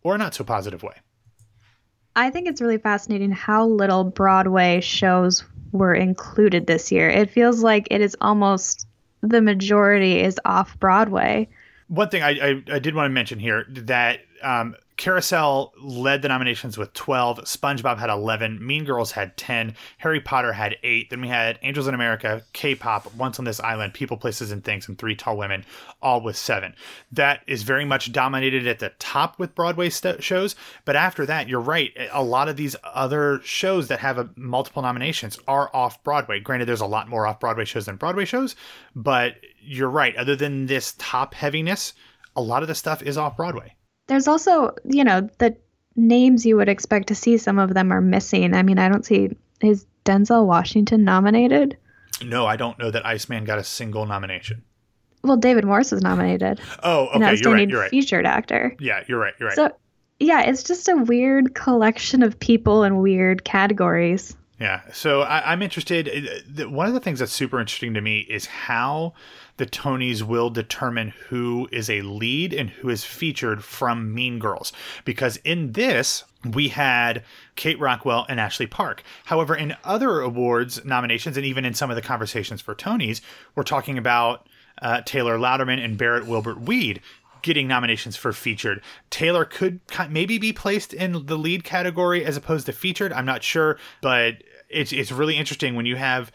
or 0.03 0.17
not 0.17 0.33
so 0.33 0.43
positive 0.43 0.83
way? 0.83 0.95
I 2.15 2.29
think 2.29 2.47
it's 2.47 2.61
really 2.61 2.77
fascinating 2.77 3.31
how 3.31 3.65
little 3.65 4.03
Broadway 4.03 4.81
shows 4.81 5.43
were 5.71 5.93
included 5.93 6.67
this 6.67 6.91
year. 6.91 7.09
It 7.09 7.29
feels 7.29 7.63
like 7.63 7.87
it 7.89 8.01
is 8.01 8.17
almost 8.19 8.87
the 9.21 9.41
majority 9.41 10.19
is 10.19 10.39
off 10.43 10.77
Broadway. 10.79 11.47
One 11.87 12.09
thing 12.09 12.23
I, 12.23 12.29
I, 12.29 12.63
I 12.73 12.79
did 12.79 12.95
want 12.95 13.09
to 13.09 13.13
mention 13.13 13.39
here 13.39 13.65
that 13.69 14.21
um, 14.43 14.75
Carousel 15.01 15.73
led 15.81 16.21
the 16.21 16.27
nominations 16.27 16.77
with 16.77 16.93
12. 16.93 17.39
SpongeBob 17.45 17.97
had 17.97 18.11
11. 18.11 18.63
Mean 18.63 18.83
Girls 18.83 19.11
had 19.11 19.35
10. 19.35 19.73
Harry 19.97 20.21
Potter 20.21 20.53
had 20.53 20.77
8. 20.83 21.09
Then 21.09 21.21
we 21.21 21.27
had 21.27 21.57
Angels 21.63 21.87
in 21.87 21.95
America, 21.95 22.43
K 22.53 22.75
pop, 22.75 23.11
Once 23.15 23.39
on 23.39 23.45
This 23.45 23.59
Island, 23.59 23.95
People, 23.95 24.15
Places, 24.15 24.51
and 24.51 24.63
Things, 24.63 24.87
and 24.87 24.99
Three 24.99 25.15
Tall 25.15 25.37
Women, 25.37 25.65
all 26.03 26.21
with 26.21 26.37
7. 26.37 26.75
That 27.11 27.41
is 27.47 27.63
very 27.63 27.83
much 27.83 28.11
dominated 28.11 28.67
at 28.67 28.77
the 28.77 28.91
top 28.99 29.39
with 29.39 29.55
Broadway 29.55 29.89
st- 29.89 30.23
shows. 30.23 30.55
But 30.85 30.95
after 30.95 31.25
that, 31.25 31.49
you're 31.49 31.59
right. 31.59 31.91
A 32.11 32.23
lot 32.23 32.47
of 32.47 32.55
these 32.55 32.75
other 32.83 33.41
shows 33.43 33.87
that 33.87 34.01
have 34.01 34.19
a, 34.19 34.29
multiple 34.35 34.83
nominations 34.83 35.39
are 35.47 35.75
off 35.75 36.03
Broadway. 36.03 36.39
Granted, 36.39 36.67
there's 36.67 36.79
a 36.79 36.85
lot 36.85 37.09
more 37.09 37.25
off 37.25 37.39
Broadway 37.39 37.65
shows 37.65 37.87
than 37.87 37.95
Broadway 37.95 38.25
shows, 38.25 38.55
but 38.95 39.37
you're 39.63 39.89
right. 39.89 40.15
Other 40.15 40.35
than 40.35 40.67
this 40.67 40.93
top 40.99 41.33
heaviness, 41.33 41.95
a 42.35 42.41
lot 42.43 42.61
of 42.61 42.67
the 42.67 42.75
stuff 42.75 43.01
is 43.01 43.17
off 43.17 43.35
Broadway. 43.35 43.73
There's 44.07 44.27
also, 44.27 44.75
you 44.83 45.03
know, 45.03 45.29
the 45.37 45.55
names 45.95 46.45
you 46.45 46.57
would 46.57 46.69
expect 46.69 47.07
to 47.07 47.15
see, 47.15 47.37
some 47.37 47.59
of 47.59 47.73
them 47.73 47.91
are 47.91 48.01
missing. 48.01 48.53
I 48.53 48.63
mean, 48.63 48.79
I 48.79 48.89
don't 48.89 49.05
see, 49.05 49.29
is 49.61 49.85
Denzel 50.05 50.45
Washington 50.45 51.03
nominated? 51.03 51.77
No, 52.23 52.45
I 52.45 52.55
don't 52.55 52.77
know 52.77 52.91
that 52.91 53.05
Iceman 53.05 53.45
got 53.45 53.59
a 53.59 53.63
single 53.63 54.05
nomination. 54.05 54.63
Well, 55.23 55.37
David 55.37 55.65
Morse 55.65 55.91
was 55.91 56.01
nominated. 56.01 56.59
Oh, 56.83 57.07
okay, 57.15 57.35
you're 57.35 57.53
right, 57.53 57.69
you're 57.69 57.79
right. 57.79 57.89
Featured 57.91 58.25
actor. 58.25 58.75
Yeah, 58.79 59.03
you're 59.07 59.19
right, 59.19 59.33
you're 59.39 59.49
right. 59.49 59.55
So, 59.55 59.71
yeah, 60.19 60.41
it's 60.41 60.63
just 60.63 60.87
a 60.87 60.95
weird 60.95 61.55
collection 61.55 62.23
of 62.23 62.39
people 62.39 62.83
and 62.83 63.01
weird 63.01 63.43
categories. 63.43 64.35
Yeah. 64.61 64.81
So 64.93 65.21
I, 65.21 65.53
am 65.53 65.63
interested. 65.63 66.43
Uh, 66.59 66.69
one 66.69 66.85
of 66.85 66.93
the 66.93 66.99
things 66.99 67.17
that's 67.17 67.31
super 67.31 67.59
interesting 67.59 67.95
to 67.95 68.01
me 68.01 68.19
is 68.19 68.45
how 68.45 69.15
the 69.57 69.65
Tonys 69.65 70.21
will 70.21 70.51
determine 70.51 71.15
who 71.29 71.67
is 71.71 71.89
a 71.89 72.03
lead 72.03 72.53
and 72.53 72.69
who 72.69 72.89
is 72.89 73.03
featured 73.03 73.63
from 73.63 74.13
Mean 74.13 74.37
Girls. 74.37 74.71
Because 75.03 75.37
in 75.37 75.71
this, 75.71 76.25
we 76.53 76.67
had 76.67 77.23
Kate 77.55 77.79
Rockwell 77.79 78.27
and 78.29 78.39
Ashley 78.39 78.67
Park. 78.67 79.01
However, 79.25 79.55
in 79.55 79.75
other 79.83 80.21
awards 80.21 80.85
nominations, 80.85 81.37
and 81.37 81.45
even 81.45 81.65
in 81.65 81.73
some 81.73 81.89
of 81.89 81.95
the 81.95 82.01
conversations 82.03 82.61
for 82.61 82.75
Tonys, 82.75 83.21
we're 83.55 83.63
talking 83.63 83.97
about 83.97 84.47
uh, 84.79 85.01
Taylor 85.01 85.39
Louderman 85.39 85.83
and 85.83 85.97
Barrett 85.97 86.27
Wilbert 86.27 86.61
Weed 86.61 87.01
getting 87.41 87.67
nominations 87.67 88.15
for 88.15 88.31
featured. 88.33 88.81
Taylor 89.09 89.45
could 89.45 89.79
maybe 90.09 90.37
be 90.37 90.53
placed 90.53 90.93
in 90.93 91.25
the 91.25 91.37
lead 91.37 91.63
category 91.63 92.23
as 92.23 92.37
opposed 92.37 92.67
to 92.67 92.71
featured. 92.71 93.11
I'm 93.13 93.25
not 93.25 93.43
sure, 93.43 93.77
but 94.01 94.43
it's 94.71 94.91
it's 94.91 95.11
really 95.11 95.37
interesting 95.37 95.75
when 95.75 95.85
you 95.85 95.95
have 95.95 96.31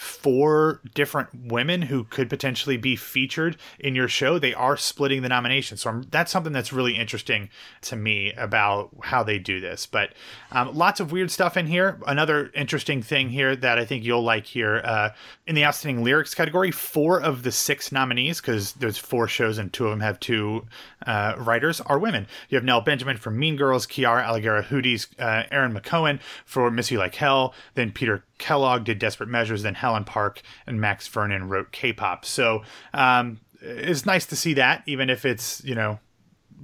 four 0.00 0.80
different 0.94 1.28
women 1.34 1.82
who 1.82 2.04
could 2.04 2.30
potentially 2.30 2.78
be 2.78 2.96
featured 2.96 3.54
in 3.78 3.94
your 3.94 4.08
show, 4.08 4.38
they 4.38 4.54
are 4.54 4.74
splitting 4.74 5.20
the 5.20 5.28
nomination. 5.28 5.76
So 5.76 5.90
I'm, 5.90 6.02
that's 6.10 6.32
something 6.32 6.54
that's 6.54 6.72
really 6.72 6.96
interesting 6.96 7.50
to 7.82 7.96
me 7.96 8.32
about 8.32 8.88
how 9.02 9.22
they 9.22 9.38
do 9.38 9.60
this. 9.60 9.84
But 9.84 10.14
um, 10.52 10.74
lots 10.74 11.00
of 11.00 11.12
weird 11.12 11.30
stuff 11.30 11.54
in 11.54 11.66
here. 11.66 12.00
Another 12.06 12.50
interesting 12.54 13.02
thing 13.02 13.28
here 13.28 13.54
that 13.54 13.78
I 13.78 13.84
think 13.84 14.02
you'll 14.02 14.22
like 14.22 14.46
here 14.46 14.80
uh, 14.82 15.10
in 15.46 15.54
the 15.54 15.66
outstanding 15.66 16.02
lyrics 16.02 16.34
category, 16.34 16.70
four 16.70 17.20
of 17.20 17.42
the 17.42 17.52
six 17.52 17.92
nominees, 17.92 18.40
because 18.40 18.72
there's 18.72 18.96
four 18.96 19.28
shows 19.28 19.58
and 19.58 19.70
two 19.70 19.84
of 19.84 19.90
them 19.90 20.00
have 20.00 20.18
two 20.18 20.64
uh, 21.06 21.34
writers, 21.36 21.82
are 21.82 21.98
women. 21.98 22.26
You 22.48 22.56
have 22.56 22.64
Nell 22.64 22.80
Benjamin 22.80 23.18
from 23.18 23.38
Mean 23.38 23.56
Girls, 23.56 23.86
Quiara 23.86 24.24
Alegría 24.24 24.64
Hudes, 24.64 25.08
uh, 25.18 25.44
Erin 25.50 25.74
McKeown 25.74 26.20
for 26.46 26.70
Miss 26.70 26.90
You 26.90 26.96
Like 26.96 27.16
Hell, 27.16 27.52
then 27.74 27.92
Peter 27.92 28.24
Kellogg 28.38 28.84
did 28.84 28.98
Desperate 28.98 29.28
Measures, 29.28 29.62
then 29.62 29.74
Helen 29.90 30.04
Park 30.04 30.40
and 30.66 30.80
Max 30.80 31.08
Vernon 31.08 31.48
wrote 31.48 31.72
K-pop. 31.72 32.24
So 32.24 32.62
um, 32.94 33.40
it's 33.60 34.06
nice 34.06 34.24
to 34.26 34.36
see 34.36 34.54
that, 34.54 34.84
even 34.86 35.10
if 35.10 35.24
it's 35.24 35.62
you 35.64 35.74
know 35.74 35.98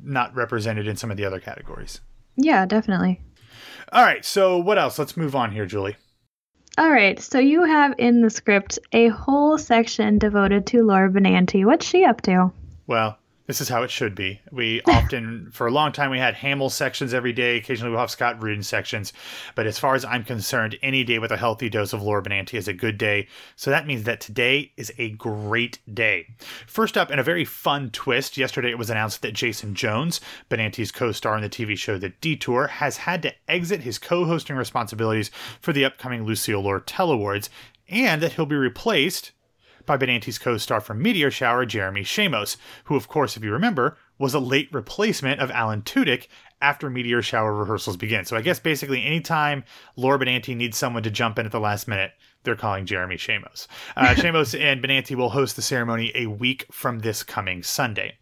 not 0.04 0.34
represented 0.34 0.86
in 0.86 0.96
some 0.96 1.10
of 1.10 1.16
the 1.16 1.24
other 1.24 1.40
categories. 1.40 2.00
Yeah, 2.36 2.66
definitely. 2.66 3.20
All 3.92 4.04
right. 4.04 4.24
So 4.24 4.58
what 4.58 4.78
else? 4.78 4.98
Let's 4.98 5.16
move 5.16 5.34
on 5.34 5.50
here, 5.50 5.66
Julie. 5.66 5.96
All 6.78 6.90
right, 6.90 7.18
so 7.18 7.38
you 7.38 7.64
have 7.64 7.94
in 7.96 8.20
the 8.20 8.28
script 8.28 8.78
a 8.92 9.08
whole 9.08 9.56
section 9.56 10.18
devoted 10.18 10.66
to 10.66 10.82
Laura 10.82 11.10
Benanti. 11.10 11.64
What's 11.64 11.86
she 11.86 12.04
up 12.04 12.20
to? 12.22 12.52
Well, 12.86 13.16
this 13.46 13.60
is 13.60 13.68
how 13.68 13.82
it 13.82 13.90
should 13.90 14.14
be. 14.14 14.40
We 14.50 14.82
often, 14.82 15.50
for 15.52 15.66
a 15.66 15.72
long 15.72 15.92
time, 15.92 16.10
we 16.10 16.18
had 16.18 16.34
Hamill 16.34 16.70
sections 16.70 17.14
every 17.14 17.32
day. 17.32 17.56
Occasionally, 17.56 17.90
we'll 17.90 18.00
have 18.00 18.10
Scott 18.10 18.42
Rudin 18.42 18.62
sections. 18.62 19.12
But 19.54 19.66
as 19.66 19.78
far 19.78 19.94
as 19.94 20.04
I'm 20.04 20.24
concerned, 20.24 20.76
any 20.82 21.04
day 21.04 21.18
with 21.18 21.30
a 21.30 21.36
healthy 21.36 21.68
dose 21.68 21.92
of 21.92 22.02
Laura 22.02 22.22
Benanti 22.22 22.54
is 22.54 22.68
a 22.68 22.72
good 22.72 22.98
day. 22.98 23.28
So 23.54 23.70
that 23.70 23.86
means 23.86 24.04
that 24.04 24.20
today 24.20 24.72
is 24.76 24.92
a 24.98 25.10
great 25.10 25.78
day. 25.92 26.26
First 26.66 26.96
up, 26.96 27.10
in 27.10 27.18
a 27.18 27.24
very 27.24 27.44
fun 27.44 27.90
twist, 27.90 28.36
yesterday 28.36 28.70
it 28.70 28.78
was 28.78 28.90
announced 28.90 29.22
that 29.22 29.34
Jason 29.34 29.74
Jones, 29.74 30.20
Benanti's 30.50 30.92
co 30.92 31.12
star 31.12 31.36
in 31.36 31.42
the 31.42 31.48
TV 31.48 31.76
show 31.76 31.98
The 31.98 32.10
Detour, 32.20 32.66
has 32.66 32.98
had 32.98 33.22
to 33.22 33.34
exit 33.48 33.82
his 33.82 33.98
co 33.98 34.24
hosting 34.24 34.56
responsibilities 34.56 35.30
for 35.60 35.72
the 35.72 35.84
upcoming 35.84 36.24
Lucille 36.24 36.62
Lortel 36.62 37.12
Awards, 37.12 37.48
and 37.88 38.20
that 38.20 38.32
he'll 38.32 38.46
be 38.46 38.56
replaced 38.56 39.32
by 39.86 39.96
Benanti's 39.96 40.38
co 40.38 40.56
star 40.56 40.80
from 40.80 41.00
Meteor 41.00 41.30
Shower, 41.30 41.64
Jeremy 41.64 42.02
Shamos, 42.02 42.56
who, 42.84 42.96
of 42.96 43.08
course, 43.08 43.36
if 43.36 43.44
you 43.44 43.52
remember, 43.52 43.96
was 44.18 44.34
a 44.34 44.40
late 44.40 44.68
replacement 44.72 45.40
of 45.40 45.50
Alan 45.50 45.82
Tudyk 45.82 46.26
after 46.60 46.88
Meteor 46.88 47.22
Shower 47.22 47.54
rehearsals 47.54 47.96
begin. 47.96 48.24
So 48.24 48.36
I 48.36 48.42
guess 48.42 48.58
basically 48.58 49.04
anytime 49.04 49.64
Laura 49.94 50.18
Benanti 50.18 50.56
needs 50.56 50.76
someone 50.76 51.02
to 51.02 51.10
jump 51.10 51.38
in 51.38 51.46
at 51.46 51.52
the 51.52 51.60
last 51.60 51.86
minute, 51.86 52.12
they're 52.46 52.56
calling 52.56 52.86
Jeremy 52.86 53.16
Shamos. 53.16 53.66
Uh, 53.96 54.06
Shamos 54.16 54.58
and 54.58 54.82
Benanti 54.82 55.14
will 55.14 55.28
host 55.28 55.56
the 55.56 55.62
ceremony 55.62 56.10
a 56.14 56.26
week 56.26 56.64
from 56.70 57.00
this 57.00 57.22
coming 57.22 57.62
Sunday. 57.62 58.16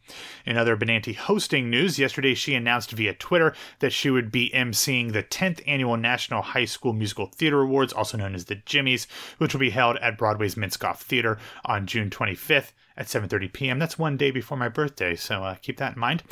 In 0.45 0.57
other 0.57 0.77
Benanti 0.77 1.15
hosting 1.15 1.71
news, 1.71 1.99
yesterday 1.99 2.35
she 2.35 2.55
announced 2.55 2.91
via 2.91 3.15
Twitter 3.15 3.55
that 3.79 3.93
she 3.93 4.11
would 4.11 4.33
be 4.33 4.51
emceeing 4.53 5.13
the 5.13 5.23
10th 5.23 5.63
annual 5.67 5.97
National 5.97 6.43
High 6.43 6.65
School 6.65 6.93
Musical 6.93 7.27
Theater 7.27 7.61
Awards, 7.63 7.93
also 7.93 8.17
known 8.17 8.35
as 8.35 8.47
the 8.47 8.57
Jimmies, 8.57 9.07
which 9.39 9.53
will 9.55 9.61
be 9.61 9.71
held 9.71 9.97
at 9.99 10.19
Broadway's 10.19 10.57
Minskoff 10.57 10.99
Theater 10.99 11.39
on 11.65 11.87
June 11.87 12.11
25th 12.11 12.73
at 12.97 13.07
7:30 13.07 13.53
p.m. 13.53 13.79
That's 13.79 13.99
one 13.99 14.17
day 14.17 14.31
before 14.31 14.57
my 14.57 14.69
birthday, 14.69 15.17
so 15.17 15.43
uh, 15.43 15.57
keep 15.57 15.79
that 15.79 15.95
in 15.95 16.01
mind. 16.01 16.23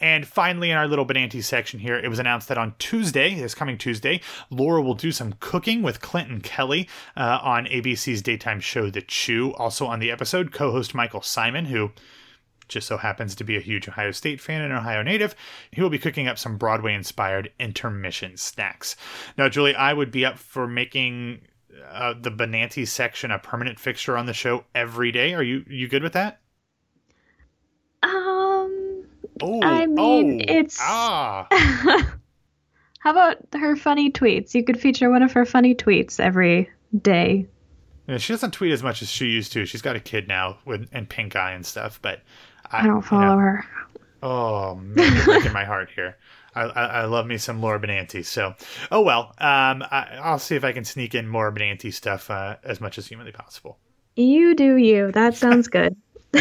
And 0.00 0.26
finally, 0.26 0.70
in 0.70 0.76
our 0.76 0.86
little 0.86 1.06
Benanti 1.06 1.42
section 1.42 1.80
here, 1.80 1.96
it 1.96 2.08
was 2.08 2.18
announced 2.18 2.48
that 2.48 2.58
on 2.58 2.74
Tuesday, 2.78 3.34
this 3.34 3.54
coming 3.54 3.78
Tuesday, 3.78 4.20
Laura 4.50 4.82
will 4.82 4.94
do 4.94 5.12
some 5.12 5.34
cooking 5.40 5.82
with 5.82 6.00
Clinton 6.00 6.40
Kelly 6.40 6.88
uh, 7.16 7.38
on 7.42 7.66
ABC's 7.66 8.22
daytime 8.22 8.60
show 8.60 8.90
The 8.90 9.02
Chew. 9.02 9.54
Also 9.54 9.86
on 9.86 10.00
the 10.00 10.10
episode, 10.10 10.52
co-host 10.52 10.94
Michael 10.94 11.20
Symon, 11.20 11.66
who 11.66 11.90
just 12.70 12.86
so 12.86 12.96
happens 12.96 13.34
to 13.34 13.44
be 13.44 13.56
a 13.56 13.60
huge 13.60 13.88
Ohio 13.88 14.12
State 14.12 14.40
fan 14.40 14.62
and 14.62 14.72
Ohio 14.72 15.02
native, 15.02 15.34
he 15.72 15.82
will 15.82 15.90
be 15.90 15.98
cooking 15.98 16.28
up 16.28 16.38
some 16.38 16.56
Broadway 16.56 16.94
inspired 16.94 17.50
intermission 17.58 18.36
snacks. 18.36 18.96
Now, 19.36 19.48
Julie, 19.48 19.74
I 19.74 19.92
would 19.92 20.10
be 20.10 20.24
up 20.24 20.38
for 20.38 20.66
making 20.66 21.42
uh, 21.90 22.14
the 22.20 22.30
Benanti 22.30 22.86
section 22.86 23.30
a 23.30 23.38
permanent 23.38 23.78
fixture 23.78 24.16
on 24.16 24.26
the 24.26 24.34
show 24.34 24.64
every 24.74 25.12
day. 25.12 25.34
Are 25.34 25.42
you 25.42 25.64
you 25.68 25.88
good 25.88 26.02
with 26.02 26.12
that? 26.14 26.40
Um, 28.02 29.04
oh, 29.42 29.60
I 29.62 29.86
mean, 29.86 30.42
oh, 30.48 30.52
it's 30.52 30.78
ah. 30.80 31.46
How 33.00 33.12
about 33.12 33.38
her 33.54 33.76
funny 33.76 34.10
tweets? 34.10 34.54
You 34.54 34.62
could 34.62 34.78
feature 34.78 35.10
one 35.10 35.22
of 35.22 35.32
her 35.32 35.46
funny 35.46 35.74
tweets 35.74 36.20
every 36.20 36.68
day. 37.00 37.46
Yeah, 38.06 38.18
she 38.18 38.32
doesn't 38.32 38.52
tweet 38.52 38.72
as 38.72 38.82
much 38.82 39.02
as 39.02 39.08
she 39.08 39.26
used 39.26 39.52
to. 39.52 39.64
She's 39.64 39.82
got 39.82 39.96
a 39.96 40.00
kid 40.00 40.28
now 40.28 40.58
with 40.64 40.88
and 40.92 41.08
pink 41.08 41.36
eye 41.36 41.52
and 41.52 41.64
stuff, 41.64 41.98
but 42.02 42.20
I, 42.70 42.80
I 42.82 42.86
don't 42.86 43.02
follow 43.02 43.22
you 43.22 43.28
know, 43.28 43.36
her. 43.38 43.64
Oh 44.22 44.74
man, 44.74 45.24
breaking 45.24 45.52
my 45.52 45.64
heart 45.64 45.90
here. 45.94 46.16
I, 46.54 46.62
I, 46.62 46.84
I, 46.86 47.04
love 47.04 47.26
me 47.26 47.38
some 47.38 47.60
Laura 47.60 47.78
Benanti. 47.78 48.24
So, 48.24 48.54
oh 48.90 49.02
well. 49.02 49.32
Um, 49.38 49.84
I, 49.90 50.30
will 50.30 50.38
see 50.38 50.56
if 50.56 50.64
I 50.64 50.72
can 50.72 50.84
sneak 50.84 51.14
in 51.14 51.28
more 51.28 51.52
Benanti 51.52 51.92
stuff 51.94 52.28
uh, 52.28 52.56
as 52.64 52.80
much 52.80 52.98
as 52.98 53.06
humanly 53.06 53.32
possible. 53.32 53.78
You 54.16 54.54
do 54.54 54.76
you. 54.76 55.12
That 55.12 55.34
sounds 55.36 55.68
good. 55.68 55.96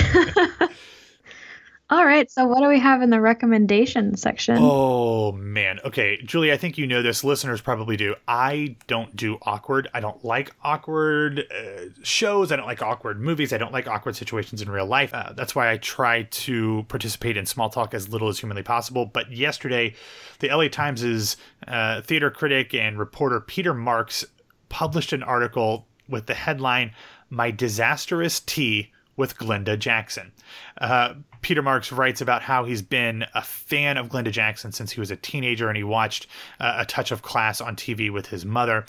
All 1.91 2.05
right. 2.05 2.29
So, 2.29 2.45
what 2.45 2.61
do 2.61 2.67
we 2.67 2.79
have 2.79 3.01
in 3.01 3.09
the 3.09 3.19
recommendation 3.19 4.15
section? 4.15 4.57
Oh, 4.59 5.31
man. 5.31 5.79
Okay. 5.83 6.21
Julie, 6.23 6.51
I 6.51 6.57
think 6.57 6.77
you 6.77 6.85
know 6.85 7.01
this. 7.01 7.23
Listeners 7.23 7.61
probably 7.61 7.97
do. 7.97 8.13
I 8.27 8.75
don't 8.85 9.15
do 9.15 9.39
awkward. 9.41 9.87
I 9.91 9.99
don't 9.99 10.23
like 10.23 10.53
awkward 10.63 11.47
uh, 11.51 11.85
shows. 12.03 12.51
I 12.51 12.57
don't 12.57 12.67
like 12.67 12.83
awkward 12.83 13.19
movies. 13.19 13.53
I 13.53 13.57
don't 13.57 13.73
like 13.73 13.87
awkward 13.87 14.15
situations 14.15 14.61
in 14.61 14.69
real 14.69 14.85
life. 14.85 15.15
Uh, 15.15 15.33
that's 15.33 15.55
why 15.55 15.71
I 15.71 15.77
try 15.77 16.23
to 16.23 16.85
participate 16.89 17.37
in 17.37 17.47
small 17.47 17.71
talk 17.71 17.95
as 17.95 18.07
little 18.07 18.29
as 18.29 18.37
humanly 18.37 18.63
possible. 18.63 19.07
But 19.07 19.31
yesterday, 19.31 19.95
the 20.41 20.49
LA 20.49 20.67
Times' 20.67 21.37
uh, 21.67 22.01
theater 22.01 22.29
critic 22.29 22.75
and 22.75 22.99
reporter 22.99 23.39
Peter 23.39 23.73
Marks 23.73 24.23
published 24.69 25.11
an 25.11 25.23
article 25.23 25.87
with 26.07 26.27
the 26.27 26.35
headline, 26.35 26.93
My 27.31 27.49
Disastrous 27.49 28.39
Tea 28.41 28.91
with 29.19 29.37
Glenda 29.37 29.77
Jackson. 29.77 30.31
Uh, 30.79 31.15
Peter 31.41 31.61
Marks 31.61 31.91
writes 31.91 32.21
about 32.21 32.41
how 32.41 32.63
he's 32.63 32.81
been 32.81 33.25
a 33.35 33.41
fan 33.41 33.97
of 33.97 34.07
Glenda 34.07 34.31
Jackson 34.31 34.71
since 34.71 34.91
he 34.91 34.99
was 35.01 35.11
a 35.11 35.17
teenager 35.17 35.67
and 35.67 35.75
he 35.75 35.83
watched 35.83 36.27
uh, 36.61 36.75
A 36.77 36.85
Touch 36.85 37.11
of 37.11 37.21
Class 37.21 37.59
on 37.59 37.75
TV 37.75 38.09
with 38.09 38.27
his 38.27 38.45
mother, 38.45 38.85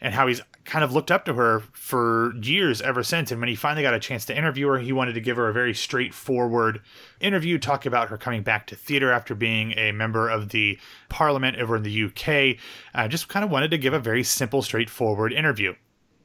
and 0.00 0.12
how 0.14 0.26
he's 0.26 0.40
kind 0.64 0.84
of 0.84 0.92
looked 0.92 1.12
up 1.12 1.24
to 1.24 1.34
her 1.34 1.60
for 1.72 2.34
years 2.42 2.82
ever 2.82 3.04
since. 3.04 3.30
And 3.30 3.40
when 3.40 3.48
he 3.48 3.54
finally 3.54 3.82
got 3.82 3.94
a 3.94 4.00
chance 4.00 4.24
to 4.26 4.36
interview 4.36 4.66
her, 4.66 4.78
he 4.78 4.92
wanted 4.92 5.12
to 5.12 5.20
give 5.20 5.36
her 5.36 5.48
a 5.48 5.52
very 5.52 5.74
straightforward 5.74 6.82
interview, 7.20 7.56
talk 7.56 7.86
about 7.86 8.08
her 8.08 8.18
coming 8.18 8.42
back 8.42 8.66
to 8.68 8.76
theater 8.76 9.12
after 9.12 9.36
being 9.36 9.72
a 9.78 9.92
member 9.92 10.28
of 10.28 10.48
the 10.48 10.76
parliament 11.08 11.56
over 11.56 11.76
in 11.76 11.84
the 11.84 12.04
UK. 12.04 12.58
Uh, 12.94 13.06
just 13.06 13.28
kind 13.28 13.44
of 13.44 13.50
wanted 13.50 13.70
to 13.70 13.78
give 13.78 13.94
a 13.94 14.00
very 14.00 14.24
simple, 14.24 14.60
straightforward 14.60 15.32
interview. 15.32 15.74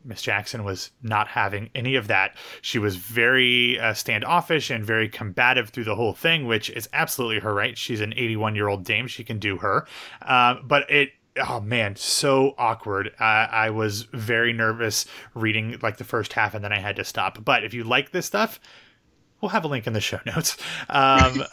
Miss 0.05 0.21
Jackson 0.21 0.63
was 0.63 0.91
not 1.01 1.27
having 1.27 1.69
any 1.75 1.95
of 1.95 2.07
that. 2.07 2.35
She 2.61 2.79
was 2.79 2.95
very 2.95 3.79
uh, 3.79 3.93
standoffish 3.93 4.69
and 4.69 4.85
very 4.85 5.09
combative 5.09 5.69
through 5.69 5.85
the 5.85 5.95
whole 5.95 6.13
thing, 6.13 6.45
which 6.45 6.69
is 6.69 6.89
absolutely 6.93 7.39
her 7.39 7.53
right. 7.53 7.77
She's 7.77 8.01
an 8.01 8.13
81 8.13 8.55
year 8.55 8.67
old 8.67 8.83
dame; 8.83 9.07
she 9.07 9.23
can 9.23 9.39
do 9.39 9.57
her. 9.57 9.87
Uh, 10.21 10.55
but 10.63 10.89
it 10.89 11.11
oh 11.41 11.59
man 11.59 11.95
so 11.95 12.53
awkward 12.57 13.07
uh, 13.19 13.23
i 13.23 13.69
was 13.69 14.03
very 14.13 14.53
nervous 14.53 15.05
reading 15.33 15.77
like 15.81 15.97
the 15.97 16.03
first 16.03 16.33
half 16.33 16.53
and 16.53 16.63
then 16.63 16.71
i 16.71 16.79
had 16.79 16.95
to 16.95 17.03
stop 17.03 17.43
but 17.43 17.63
if 17.63 17.73
you 17.73 17.83
like 17.83 18.11
this 18.11 18.25
stuff 18.25 18.59
we'll 19.41 19.49
have 19.49 19.65
a 19.65 19.67
link 19.67 19.87
in 19.87 19.93
the 19.93 20.01
show 20.01 20.19
notes 20.25 20.57
um, 20.89 21.43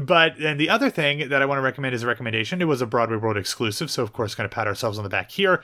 but 0.00 0.38
and 0.38 0.58
the 0.58 0.70
other 0.70 0.88
thing 0.88 1.28
that 1.28 1.42
i 1.42 1.46
want 1.46 1.58
to 1.58 1.62
recommend 1.62 1.94
is 1.94 2.02
a 2.02 2.06
recommendation 2.06 2.62
it 2.62 2.66
was 2.66 2.80
a 2.80 2.86
broadway 2.86 3.16
world 3.16 3.36
exclusive 3.36 3.90
so 3.90 4.02
of 4.02 4.12
course 4.12 4.34
going 4.34 4.48
to 4.48 4.54
pat 4.54 4.66
ourselves 4.66 4.98
on 4.98 5.04
the 5.04 5.10
back 5.10 5.30
here 5.30 5.62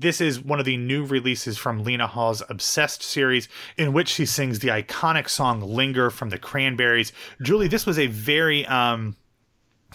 this 0.00 0.20
is 0.20 0.40
one 0.40 0.58
of 0.58 0.64
the 0.64 0.76
new 0.76 1.04
releases 1.04 1.58
from 1.58 1.84
Lena 1.84 2.06
Hall's 2.06 2.42
Obsessed 2.48 3.02
series, 3.02 3.48
in 3.76 3.92
which 3.92 4.08
she 4.08 4.24
sings 4.24 4.58
the 4.58 4.68
iconic 4.68 5.28
song 5.28 5.60
Linger 5.60 6.10
from 6.10 6.30
the 6.30 6.38
Cranberries. 6.38 7.12
Julie, 7.42 7.68
this 7.68 7.86
was 7.86 7.98
a 7.98 8.06
very, 8.06 8.64
um, 8.66 9.16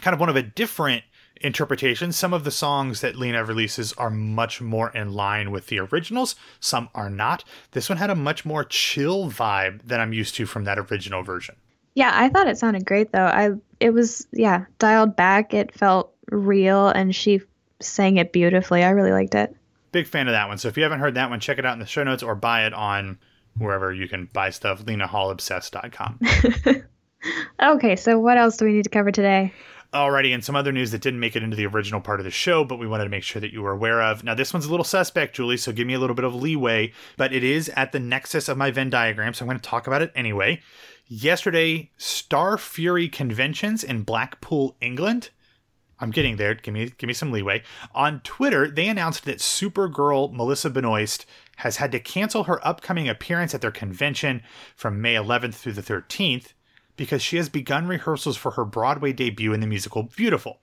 kind 0.02 0.14
of 0.14 0.20
one 0.20 0.30
of 0.30 0.36
a 0.36 0.44
different 0.44 1.04
interpretation. 1.42 2.12
Some 2.12 2.34
of 2.34 2.44
the 2.44 2.52
songs 2.52 3.02
that 3.02 3.16
Lena 3.16 3.44
releases 3.44 3.94
are 3.94 4.10
much 4.10 4.62
more 4.62 4.92
in 4.92 5.14
line 5.14 5.52
with 5.52 5.68
the 5.68 5.80
originals, 5.80 6.36
some 6.60 6.90
are 6.94 7.10
not. 7.10 7.44
This 7.72 7.90
one 7.90 7.98
had 7.98 8.10
a 8.10 8.16
much 8.16 8.46
more 8.46 8.64
chill 8.64 9.30
vibe 9.30 9.82
than 9.84 10.00
I'm 10.00 10.14
used 10.14 10.36
to 10.36 10.46
from 10.46 10.66
that 10.66 10.80
original 10.80 11.24
version. 11.24 11.56
Yeah, 11.96 12.12
I 12.14 12.30
thought 12.30 12.48
it 12.48 12.58
sounded 12.58 12.86
great 12.86 13.12
though. 13.12 13.26
I 13.26 13.52
it 13.80 13.92
was 13.92 14.28
yeah, 14.34 14.66
dialed 14.80 15.16
back, 15.16 15.54
it 15.54 15.74
felt 15.74 16.14
real 16.30 16.90
and 16.90 17.16
she 17.16 17.42
sang 17.80 18.18
it 18.18 18.34
beautifully. 18.34 18.84
I 18.84 18.90
really 18.90 19.12
liked 19.12 19.36
it. 19.36 19.56
Big 19.96 20.08
fan 20.08 20.28
of 20.28 20.34
that 20.34 20.50
one. 20.50 20.58
So 20.58 20.68
if 20.68 20.76
you 20.76 20.84
haven't 20.84 21.00
heard 21.00 21.16
that 21.16 21.30
one, 21.30 21.40
check 21.40 21.58
it 21.58 21.66
out 21.66 21.72
in 21.72 21.80
the 21.80 21.86
show 21.86 22.04
notes 22.04 22.22
or 22.22 22.36
buy 22.36 22.66
it 22.66 22.74
on 22.74 23.18
wherever 23.58 23.94
you 23.94 24.10
can 24.10 24.28
buy 24.34 24.50
stuff, 24.50 24.84
lenahallobsessed.com. 24.84 26.20
okay, 27.64 27.96
so 27.96 28.20
what 28.20 28.38
else 28.38 28.58
do 28.58 28.66
we 28.66 28.74
need 28.74 28.84
to 28.84 28.90
cover 28.90 29.10
today? 29.10 29.54
Alrighty, 29.94 30.34
and 30.34 30.44
some 30.44 30.58
other 30.58 30.74
news 30.74 30.92
that 30.92 31.00
didn't 31.00 31.22
make 31.22 31.38
it 31.38 31.44
into 31.44 31.56
the 31.56 31.66
original 31.66 32.02
part 32.02 32.20
of 32.20 32.26
the 32.26 32.30
show, 32.30 32.66
but 32.66 32.78
we 32.78 32.88
wanted 32.88 33.06
to 33.06 33.10
make 33.10 33.24
sure 33.24 33.40
that 33.40 33.54
you 33.54 33.62
were 33.62 33.72
aware 33.72 34.02
of. 34.02 34.22
Now, 34.22 34.34
this 34.34 34.52
one's 34.52 34.66
a 34.66 34.70
little 34.70 34.84
suspect, 34.84 35.34
Julie, 35.34 35.56
so 35.56 35.72
give 35.72 35.88
me 35.88 35.94
a 35.94 36.00
little 36.00 36.14
bit 36.14 36.26
of 36.26 36.36
leeway, 36.36 36.92
but 37.16 37.32
it 37.32 37.46
is 37.46 37.70
at 37.70 37.94
the 37.94 38.00
nexus 38.02 38.50
of 38.50 38.58
my 38.58 38.72
Venn 38.72 38.90
diagram, 38.90 39.34
so 39.34 39.46
I'm 39.46 39.48
going 39.48 39.62
to 39.62 39.70
talk 39.70 39.88
about 39.88 40.02
it 40.02 40.12
anyway. 40.14 40.62
Yesterday, 41.08 41.90
Star 41.96 42.58
Fury 42.58 43.08
Conventions 43.08 43.82
in 43.82 44.04
Blackpool, 44.04 44.76
England 44.82 45.30
I'm 46.00 46.12
getting 46.12 46.36
there. 46.36 46.54
Give 46.56 46.74
me 46.74 46.92
give 46.98 47.08
me 47.08 47.14
some 47.14 47.32
leeway. 47.32 47.64
On 47.94 48.20
Twitter, 48.22 48.70
they 48.70 48.88
announced 48.88 49.26
that 49.26 49.40
Supergirl 49.40 50.34
Melissa 50.34 50.70
Benoist 50.70 51.26
has 51.58 51.78
had 51.78 51.92
to 51.94 52.00
cancel 52.00 52.44
her 52.44 52.66
upcoming 52.68 53.08
appearance 53.08 53.54
at 53.54 53.62
their 53.62 53.72
convention 53.72 54.42
from 54.76 55.02
May 55.02 55.16
11th 55.16 55.56
through 55.56 55.74
the 55.74 55.82
13th 55.82 56.54
because 56.98 57.22
she 57.22 57.38
has 57.38 57.50
begun 57.50 57.88
rehearsals 57.88 58.38
for 58.38 58.52
her 58.52 58.66
Broadway 58.66 59.14
debut 59.14 59.54
in 59.54 59.60
the 59.60 59.68
musical 59.68 60.04
Beautiful. 60.04 60.60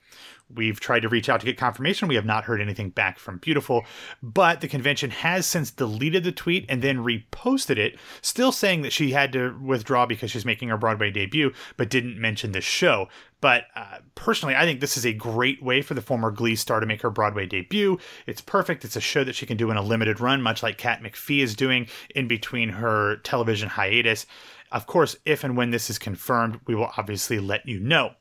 We've 0.55 0.81
tried 0.81 1.01
to 1.01 1.09
reach 1.09 1.29
out 1.29 1.41
to 1.41 1.47
get 1.47 1.57
confirmation. 1.57 2.09
We 2.09 2.15
have 2.15 2.25
not 2.25 2.45
heard 2.45 2.61
anything 2.61 2.91
back 2.91 3.19
from 3.19 3.39
Beautiful, 3.39 3.85
but 4.23 4.61
the 4.61 4.69
convention 4.69 5.11
has 5.11 5.47
since 5.47 5.71
deleted 5.71 6.25
the 6.25 6.33
tweet 6.33 6.67
and 6.69 6.83
then 6.83 6.99
reposted 6.99 7.79
it, 7.79 7.99
still 8.21 8.53
saying 8.53 8.83
that 8.83 8.93
she 8.93 9.13
had 9.13 9.33
to 9.33 9.59
withdraw 9.61 10.07
because 10.07 10.31
she's 10.31 10.45
making 10.45 10.69
her 10.69 10.77
Broadway 10.77 11.11
debut, 11.11 11.53
but 11.77 11.91
didn't 11.91 12.21
mention 12.21 12.53
the 12.53 12.61
show. 12.61 13.09
But 13.41 13.65
uh, 13.75 13.99
personally, 14.15 14.55
I 14.55 14.65
think 14.65 14.81
this 14.81 14.97
is 14.97 15.05
a 15.05 15.13
great 15.13 15.63
way 15.63 15.83
for 15.83 15.95
the 15.95 16.01
former 16.01 16.31
Glee 16.31 16.55
star 16.55 16.79
to 16.79 16.87
make 16.87 17.03
her 17.03 17.11
Broadway 17.11 17.47
debut. 17.47 17.99
It's 18.27 18.41
perfect. 18.41 18.85
It's 18.85 18.95
a 18.95 19.01
show 19.01 19.25
that 19.25 19.35
she 19.35 19.47
can 19.47 19.57
do 19.57 19.71
in 19.71 19.77
a 19.77 19.83
limited 19.83 20.21
run, 20.21 20.43
much 20.43 20.63
like 20.63 20.79
Kat 20.79 21.03
McPhee 21.03 21.43
is 21.43 21.57
doing 21.57 21.89
in 22.15 22.29
between 22.29 22.69
her 22.69 23.17
television 23.25 23.69
hiatus. 23.69 24.27
Of 24.71 24.87
course, 24.87 25.17
if 25.27 25.43
and 25.43 25.57
when 25.57 25.71
this 25.71 25.91
is 25.91 25.99
confirmed, 25.99 26.61
we 26.67 26.75
will 26.75 26.93
obviously 26.97 27.41
let 27.41 27.67
you 27.69 27.81
know. 27.81 28.13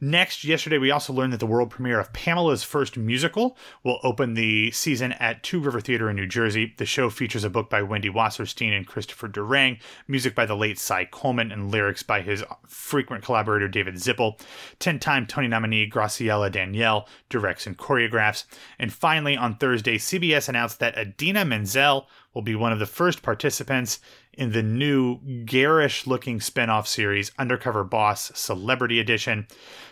Next, 0.00 0.44
yesterday 0.44 0.78
we 0.78 0.90
also 0.90 1.12
learned 1.12 1.32
that 1.32 1.40
the 1.40 1.46
world 1.46 1.70
premiere 1.70 1.98
of 1.98 2.12
Pamela's 2.12 2.62
first 2.62 2.96
musical 2.96 3.56
will 3.82 3.98
open 4.02 4.34
the 4.34 4.70
season 4.70 5.12
at 5.12 5.42
Two 5.42 5.58
River 5.58 5.80
Theater 5.80 6.10
in 6.10 6.16
New 6.16 6.26
Jersey. 6.26 6.74
The 6.76 6.84
show 6.84 7.08
features 7.08 7.44
a 7.44 7.50
book 7.50 7.70
by 7.70 7.82
Wendy 7.82 8.10
Wasserstein 8.10 8.76
and 8.76 8.86
Christopher 8.86 9.28
Durang, 9.28 9.80
music 10.06 10.34
by 10.34 10.44
the 10.44 10.56
late 10.56 10.78
Cy 10.78 11.06
Coleman, 11.06 11.50
and 11.50 11.70
lyrics 11.70 12.02
by 12.02 12.20
his 12.20 12.44
frequent 12.66 13.24
collaborator 13.24 13.68
David 13.68 13.94
Zippel. 13.94 14.38
Ten 14.78 14.98
time 14.98 15.26
Tony 15.26 15.48
nominee 15.48 15.88
Graciela 15.88 16.52
Daniele 16.52 17.08
directs 17.30 17.66
and 17.66 17.78
choreographs. 17.78 18.44
And 18.78 18.92
finally, 18.92 19.36
on 19.36 19.56
Thursday, 19.56 19.96
CBS 19.96 20.48
announced 20.48 20.78
that 20.80 20.98
Idina 20.98 21.44
Menzel 21.44 22.06
will 22.36 22.42
be 22.42 22.54
one 22.54 22.70
of 22.70 22.78
the 22.78 22.84
first 22.84 23.22
participants 23.22 23.98
in 24.34 24.52
the 24.52 24.62
new 24.62 25.18
garish 25.46 26.06
looking 26.06 26.38
spin 26.38 26.68
off 26.68 26.86
series, 26.86 27.32
Undercover 27.38 27.82
Boss 27.82 28.30
Celebrity 28.34 29.00
Edition. 29.00 29.46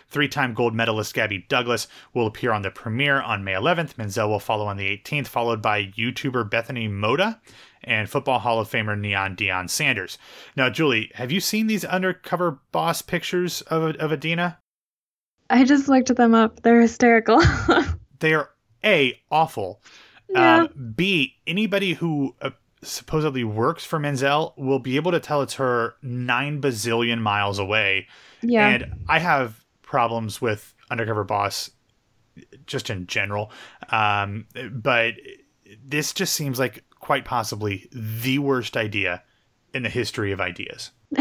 Three 0.09 0.27
time 0.27 0.53
gold 0.53 0.75
medalist 0.75 1.15
Gabby 1.15 1.43
Douglas 1.49 1.87
will 2.13 2.27
appear 2.27 2.51
on 2.51 2.61
the 2.61 2.69
premiere 2.69 3.19
on 3.19 3.43
May 3.43 3.53
11th. 3.53 3.97
Menzel 3.97 4.29
will 4.29 4.39
follow 4.39 4.67
on 4.67 4.77
the 4.77 4.95
18th, 4.95 5.25
followed 5.25 5.59
by 5.59 5.85
YouTuber 5.85 6.47
Bethany 6.47 6.87
Mota 6.87 7.39
and 7.83 8.07
Football 8.07 8.37
Hall 8.37 8.59
of 8.59 8.69
Famer 8.69 8.95
Neon 8.95 9.35
Deion 9.35 9.67
Sanders. 9.67 10.19
Now, 10.55 10.69
Julie, 10.69 11.09
have 11.15 11.31
you 11.31 11.39
seen 11.39 11.65
these 11.65 11.83
Undercover 11.83 12.59
Boss 12.71 13.01
pictures 13.01 13.61
of, 13.63 13.95
of 13.95 14.13
Idina? 14.13 14.59
I 15.49 15.63
just 15.63 15.87
looked 15.87 16.15
them 16.15 16.35
up. 16.35 16.61
They're 16.61 16.81
hysterical. 16.81 17.41
they 18.19 18.35
are 18.35 18.51
A, 18.83 19.19
awful. 19.31 19.81
Yeah. 20.35 20.63
Uh, 20.63 20.67
B, 20.67 21.35
anybody 21.47 21.93
who 21.93 22.35
uh, 22.41 22.51
supposedly 22.81 23.43
works 23.43 23.85
for 23.85 23.99
Menzel 23.99 24.53
will 24.57 24.79
be 24.79 24.95
able 24.95 25.11
to 25.11 25.19
tell 25.19 25.41
it's 25.41 25.55
her 25.55 25.95
nine 26.01 26.61
bazillion 26.61 27.19
miles 27.21 27.59
away. 27.59 28.07
Yeah. 28.41 28.67
And 28.67 29.05
I 29.07 29.19
have 29.19 29.63
problems 29.81 30.41
with 30.41 30.73
Undercover 30.91 31.23
Boss 31.23 31.71
just 32.65 32.89
in 32.89 33.07
general. 33.07 33.51
Um, 33.89 34.45
but 34.71 35.15
this 35.83 36.13
just 36.13 36.33
seems 36.33 36.59
like 36.59 36.83
quite 36.99 37.25
possibly 37.25 37.87
the 37.91 38.39
worst 38.39 38.77
idea 38.77 39.23
in 39.73 39.83
the 39.83 39.89
history 39.89 40.31
of 40.31 40.41
ideas. 40.41 40.91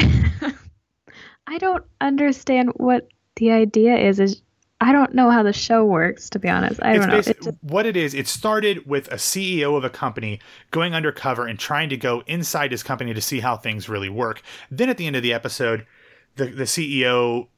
I 1.46 1.58
don't 1.58 1.84
understand 2.00 2.70
what 2.76 3.08
the 3.36 3.52
idea 3.52 3.96
is. 3.96 4.18
Is 4.18 4.42
I 4.80 4.92
don't 4.92 5.14
know 5.14 5.30
how 5.30 5.42
the 5.42 5.52
show 5.52 5.84
works, 5.84 6.28
to 6.30 6.38
be 6.38 6.48
honest. 6.48 6.82
I 6.82 6.96
don't 6.96 7.10
it's 7.10 7.28
know. 7.28 7.32
just... 7.32 7.58
What 7.62 7.86
it 7.86 7.96
is, 7.96 8.12
it 8.12 8.26
started 8.26 8.86
with 8.86 9.08
a 9.08 9.16
CEO 9.16 9.76
of 9.76 9.84
a 9.84 9.90
company 9.90 10.40
going 10.72 10.94
undercover 10.94 11.46
and 11.46 11.58
trying 11.58 11.88
to 11.90 11.96
go 11.96 12.22
inside 12.26 12.72
his 12.72 12.82
company 12.82 13.14
to 13.14 13.20
see 13.20 13.40
how 13.40 13.56
things 13.56 13.88
really 13.88 14.08
work. 14.08 14.42
Then 14.70 14.90
at 14.90 14.98
the 14.98 15.06
end 15.06 15.16
of 15.16 15.22
the 15.22 15.32
episode, 15.32 15.86
the, 16.36 16.46
the 16.46 16.64
CEO 16.64 17.48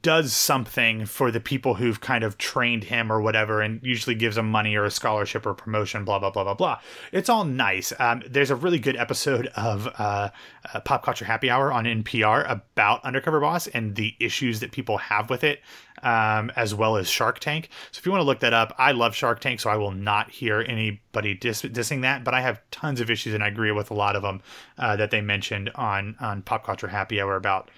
does 0.00 0.32
something 0.32 1.04
for 1.04 1.30
the 1.30 1.40
people 1.40 1.74
who've 1.74 2.00
kind 2.00 2.24
of 2.24 2.38
trained 2.38 2.84
him 2.84 3.12
or 3.12 3.20
whatever 3.20 3.60
and 3.60 3.78
usually 3.82 4.14
gives 4.14 4.36
them 4.36 4.50
money 4.50 4.74
or 4.74 4.84
a 4.84 4.90
scholarship 4.90 5.44
or 5.44 5.52
promotion 5.52 6.02
blah 6.02 6.18
blah 6.18 6.30
blah 6.30 6.44
blah 6.44 6.54
blah. 6.54 6.80
It's 7.12 7.28
all 7.28 7.44
nice. 7.44 7.92
Um, 7.98 8.22
there's 8.26 8.50
a 8.50 8.56
really 8.56 8.78
good 8.78 8.96
episode 8.96 9.48
of 9.48 9.86
uh, 9.98 10.30
uh, 10.72 10.80
pop 10.80 11.04
culture 11.04 11.26
happy 11.26 11.50
hour 11.50 11.70
on 11.72 11.84
npr 11.84 12.50
about 12.50 13.04
undercover 13.04 13.38
boss 13.38 13.66
and 13.66 13.96
the 13.96 14.16
issues 14.18 14.60
that 14.60 14.72
people 14.72 14.96
have 14.96 15.28
with 15.28 15.44
it 15.44 15.60
um, 16.02 16.50
as 16.56 16.74
well 16.74 16.96
as 16.96 17.08
shark 17.08 17.38
tank. 17.38 17.68
So 17.92 17.98
if 17.98 18.06
you 18.06 18.12
want 18.12 18.22
to 18.22 18.26
look 18.26 18.40
that 18.40 18.54
up 18.54 18.74
i 18.78 18.92
love 18.92 19.14
shark 19.14 19.40
tank 19.40 19.60
so 19.60 19.68
i 19.68 19.76
will 19.76 19.92
not 19.92 20.30
hear 20.30 20.64
anybody 20.66 21.34
dis- 21.34 21.62
dissing 21.62 22.00
that 22.00 22.24
but 22.24 22.32
i 22.32 22.40
have 22.40 22.62
tons 22.70 23.00
of 23.00 23.10
issues 23.10 23.34
and 23.34 23.44
i 23.44 23.48
agree 23.48 23.72
with 23.72 23.90
a 23.90 23.94
lot 23.94 24.16
of 24.16 24.22
them 24.22 24.40
uh, 24.78 24.96
that 24.96 25.10
they 25.10 25.20
mentioned 25.20 25.70
on 25.74 26.16
on 26.18 26.40
pop 26.40 26.64
culture 26.64 26.88
happy 26.88 27.20
hour 27.20 27.36
about 27.36 27.70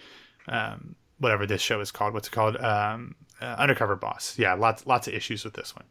um, 0.46 0.94
whatever 1.18 1.46
this 1.46 1.60
show 1.60 1.80
is 1.80 1.90
called. 1.90 2.14
What's 2.14 2.28
it 2.28 2.32
called? 2.32 2.56
Um, 2.56 3.14
uh, 3.40 3.56
Undercover 3.58 3.96
Boss. 3.96 4.38
Yeah, 4.38 4.54
lots 4.54 4.86
lots 4.86 5.08
of 5.08 5.14
issues 5.14 5.44
with 5.44 5.54
this 5.54 5.74
one. 5.74 5.84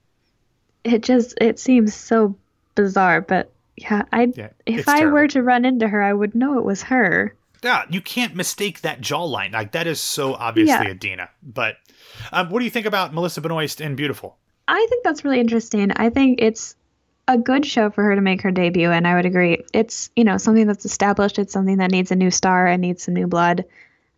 It 0.83 1.03
just 1.03 1.35
it 1.39 1.59
seems 1.59 1.93
so 1.93 2.35
bizarre, 2.75 3.21
but 3.21 3.51
yeah, 3.75 4.03
I 4.11 4.31
yeah, 4.35 4.49
if 4.65 4.87
I 4.87 4.99
terrible. 4.99 5.13
were 5.13 5.27
to 5.29 5.43
run 5.43 5.65
into 5.65 5.87
her, 5.87 6.01
I 6.01 6.13
would 6.13 6.35
know 6.35 6.57
it 6.57 6.65
was 6.65 6.83
her. 6.83 7.35
Yeah, 7.63 7.85
you 7.89 8.01
can't 8.01 8.35
mistake 8.35 8.81
that 8.81 9.01
jawline. 9.01 9.53
Like 9.53 9.71
that 9.71 9.87
is 9.87 9.99
so 9.99 10.33
obviously 10.33 10.85
yeah. 10.85 10.91
Idina. 10.91 11.29
But 11.41 11.77
um, 12.31 12.49
what 12.49 12.59
do 12.59 12.65
you 12.65 12.71
think 12.71 12.85
about 12.85 13.13
Melissa 13.13 13.41
Benoist 13.41 13.81
in 13.81 13.95
Beautiful? 13.95 14.37
I 14.67 14.85
think 14.89 15.03
that's 15.03 15.23
really 15.23 15.39
interesting. 15.39 15.91
I 15.91 16.09
think 16.09 16.41
it's 16.41 16.75
a 17.27 17.37
good 17.37 17.65
show 17.65 17.89
for 17.89 18.03
her 18.03 18.15
to 18.15 18.21
make 18.21 18.41
her 18.41 18.51
debut, 18.51 18.89
and 18.91 19.07
I 19.07 19.15
would 19.15 19.25
agree. 19.25 19.63
It's 19.73 20.09
you 20.15 20.23
know 20.23 20.37
something 20.37 20.67
that's 20.67 20.85
established. 20.85 21.39
It's 21.39 21.53
something 21.53 21.77
that 21.77 21.91
needs 21.91 22.11
a 22.11 22.15
new 22.15 22.31
star 22.31 22.67
and 22.67 22.81
needs 22.81 23.03
some 23.03 23.13
new 23.13 23.27
blood. 23.27 23.65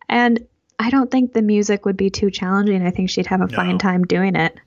And 0.08 0.46
I 0.80 0.88
don't 0.88 1.10
think 1.10 1.34
the 1.34 1.42
music 1.42 1.84
would 1.84 1.98
be 1.98 2.08
too 2.08 2.30
challenging. 2.30 2.86
I 2.86 2.90
think 2.90 3.10
she'd 3.10 3.26
have 3.26 3.42
a 3.42 3.46
no. 3.46 3.54
fine 3.54 3.76
time 3.76 4.02
doing 4.04 4.34
it. 4.34 4.58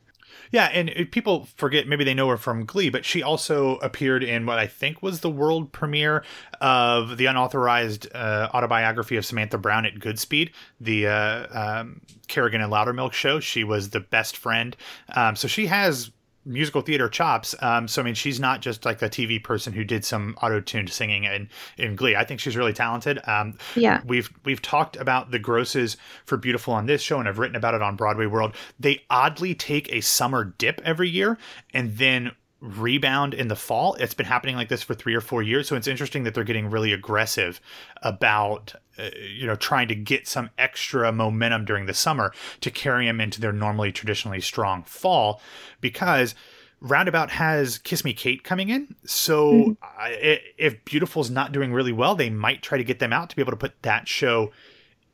Yeah, 0.51 0.65
and 0.65 1.09
people 1.09 1.47
forget 1.57 1.87
maybe 1.87 2.03
they 2.03 2.13
know 2.13 2.27
her 2.27 2.37
from 2.37 2.65
Glee, 2.65 2.91
but 2.91 3.03
she 3.03 3.23
also 3.23 3.77
appeared 3.77 4.23
in 4.23 4.45
what 4.45 4.59
I 4.59 4.67
think 4.67 5.01
was 5.01 5.21
the 5.21 5.29
world 5.29 5.71
premiere 5.71 6.23
of 6.61 7.17
the 7.17 7.25
unauthorized 7.25 8.07
uh, 8.13 8.49
autobiography 8.53 9.17
of 9.17 9.25
Samantha 9.25 9.57
Brown 9.57 9.87
at 9.87 9.95
Goodspeed, 9.95 10.51
the 10.79 11.07
uh, 11.07 11.47
um, 11.49 12.01
Kerrigan 12.27 12.61
and 12.61 12.71
Lowdermilk 12.71 13.13
show. 13.13 13.39
She 13.39 13.63
was 13.63 13.89
the 13.89 13.99
best 13.99 14.37
friend, 14.37 14.77
um, 15.15 15.35
so 15.35 15.47
she 15.47 15.65
has 15.65 16.11
musical 16.45 16.81
theater 16.81 17.09
chops. 17.09 17.55
Um, 17.61 17.87
so 17.87 18.01
I 18.01 18.05
mean, 18.05 18.15
she's 18.15 18.39
not 18.39 18.61
just 18.61 18.85
like 18.85 19.01
a 19.01 19.09
TV 19.09 19.43
person 19.43 19.73
who 19.73 19.83
did 19.83 20.05
some 20.05 20.37
auto-tuned 20.41 20.89
singing 20.89 21.23
in 21.23 21.49
in 21.77 21.95
Glee. 21.95 22.15
I 22.15 22.23
think 22.23 22.39
she's 22.39 22.57
really 22.57 22.73
talented. 22.73 23.19
Um, 23.27 23.57
yeah, 23.75 24.01
we've 24.05 24.31
we've 24.43 24.61
talked 24.61 24.95
about 24.97 25.31
the 25.31 25.39
grosses 25.39 25.97
for 26.25 26.37
Beautiful 26.37 26.73
on 26.73 26.85
this 26.85 27.01
show, 27.01 27.19
and 27.19 27.27
I've 27.27 27.39
written 27.39 27.55
about 27.55 27.73
it 27.73 27.81
on 27.81 27.95
Broadway 27.95 28.25
World. 28.25 28.55
They 28.79 29.03
oddly 29.09 29.55
take 29.55 29.91
a 29.91 30.01
summer 30.01 30.43
dip 30.43 30.81
every 30.83 31.09
year, 31.09 31.37
and 31.73 31.97
then 31.97 32.31
rebound 32.63 33.33
in 33.33 33.49
the 33.49 33.55
fall. 33.55 33.95
It's 33.95 34.13
been 34.13 34.25
happening 34.25 34.55
like 34.55 34.69
this 34.69 34.81
for 34.81 34.93
three 34.93 35.13
or 35.13 35.21
four 35.21 35.43
years. 35.43 35.67
So 35.67 35.75
it's 35.75 35.87
interesting 35.87 36.23
that 36.23 36.33
they're 36.33 36.45
getting 36.45 36.69
really 36.69 36.93
aggressive 36.93 37.59
about, 38.01 38.73
uh, 38.97 39.09
you 39.19 39.47
know, 39.47 39.55
trying 39.55 39.87
to 39.87 39.95
get 39.95 40.27
some 40.27 40.49
extra 40.57 41.11
momentum 41.11 41.65
during 41.65 41.85
the 41.85 41.93
summer 41.93 42.33
to 42.61 42.69
carry 42.69 43.05
them 43.05 43.19
into 43.19 43.41
their 43.41 43.51
normally 43.51 43.91
traditionally 43.91 44.41
strong 44.41 44.83
fall 44.83 45.41
because 45.81 46.35
Roundabout 46.79 47.31
has 47.31 47.77
Kiss 47.77 48.03
Me 48.03 48.13
Kate 48.13 48.43
coming 48.43 48.69
in. 48.69 48.95
So 49.05 49.53
mm-hmm. 49.53 50.43
if 50.57 50.83
Beautiful's 50.85 51.29
not 51.29 51.53
doing 51.53 51.73
really 51.73 51.93
well, 51.93 52.13
they 52.13 52.29
might 52.29 52.61
try 52.61 52.77
to 52.77 52.83
get 52.83 52.99
them 52.99 53.13
out 53.13 53.29
to 53.29 53.35
be 53.35 53.41
able 53.41 53.53
to 53.53 53.57
put 53.57 53.81
that 53.83 54.07
show 54.07 54.51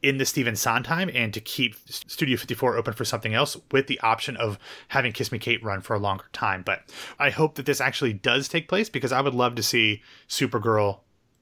in 0.02 0.18
the 0.18 0.26
Stephen 0.26 0.56
Sondheim 0.56 1.10
and 1.14 1.34
to 1.34 1.40
keep 1.40 1.76
Studio 1.88 2.38
54 2.38 2.78
open 2.78 2.94
for 2.94 3.06
something 3.06 3.34
else 3.34 3.58
with 3.72 3.88
the 3.88 4.00
option 4.00 4.36
of 4.38 4.58
having 4.90 5.12
Kiss 5.12 5.32
Me 5.32 5.38
Kate 5.38 5.64
run 5.64 5.82
for 5.82 5.94
a 5.94 6.00
longer 6.00 6.26
time. 6.32 6.64
But 6.64 6.84
I 7.20 7.30
hope 7.30 7.56
that 7.56 7.66
this 7.66 7.82
actually 7.82 8.14
does 8.14 8.48
take 8.48 8.68
place 8.68 8.90
because 8.90 9.12
I 9.12 9.22
would 9.22 9.36
love 9.36 9.56
to 9.56 9.64
see 9.64 10.02
Supergirl 10.28 11.00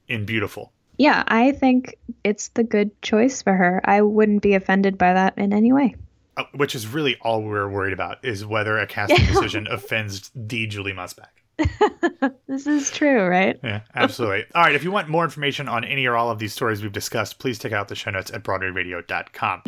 in 0.07 0.25
Beautiful. 0.25 0.73
Yeah, 0.97 1.23
I 1.27 1.51
think 1.51 1.95
it's 2.23 2.49
the 2.49 2.63
good 2.63 2.99
choice 3.01 3.41
for 3.41 3.53
her. 3.53 3.81
I 3.85 4.01
wouldn't 4.01 4.41
be 4.41 4.55
offended 4.55 4.97
by 4.97 5.13
that 5.13 5.37
in 5.37 5.53
any 5.53 5.71
way. 5.71 5.95
Uh, 6.35 6.43
which 6.53 6.75
is 6.75 6.87
really 6.87 7.17
all 7.21 7.41
we're 7.41 7.69
worried 7.69 7.93
about 7.93 8.23
is 8.23 8.45
whether 8.45 8.77
a 8.77 8.85
casting 8.87 9.25
decision 9.25 9.67
offends 9.71 10.31
the 10.35 10.67
Julie 10.67 10.93
Musback. 10.93 11.29
this 12.47 12.67
is 12.67 12.91
true, 12.91 13.25
right? 13.25 13.59
Yeah, 13.63 13.81
absolutely. 13.95 14.45
all 14.53 14.63
right, 14.63 14.75
if 14.75 14.83
you 14.83 14.91
want 14.91 15.09
more 15.09 15.23
information 15.23 15.67
on 15.67 15.83
any 15.83 16.05
or 16.05 16.15
all 16.15 16.29
of 16.29 16.37
these 16.37 16.53
stories 16.53 16.83
we've 16.83 16.91
discussed, 16.91 17.39
please 17.39 17.57
check 17.57 17.71
out 17.71 17.87
the 17.87 17.95
show 17.95 18.11
notes 18.11 18.31
at 18.31 18.43
BroadwayRadio.com. 18.43 19.63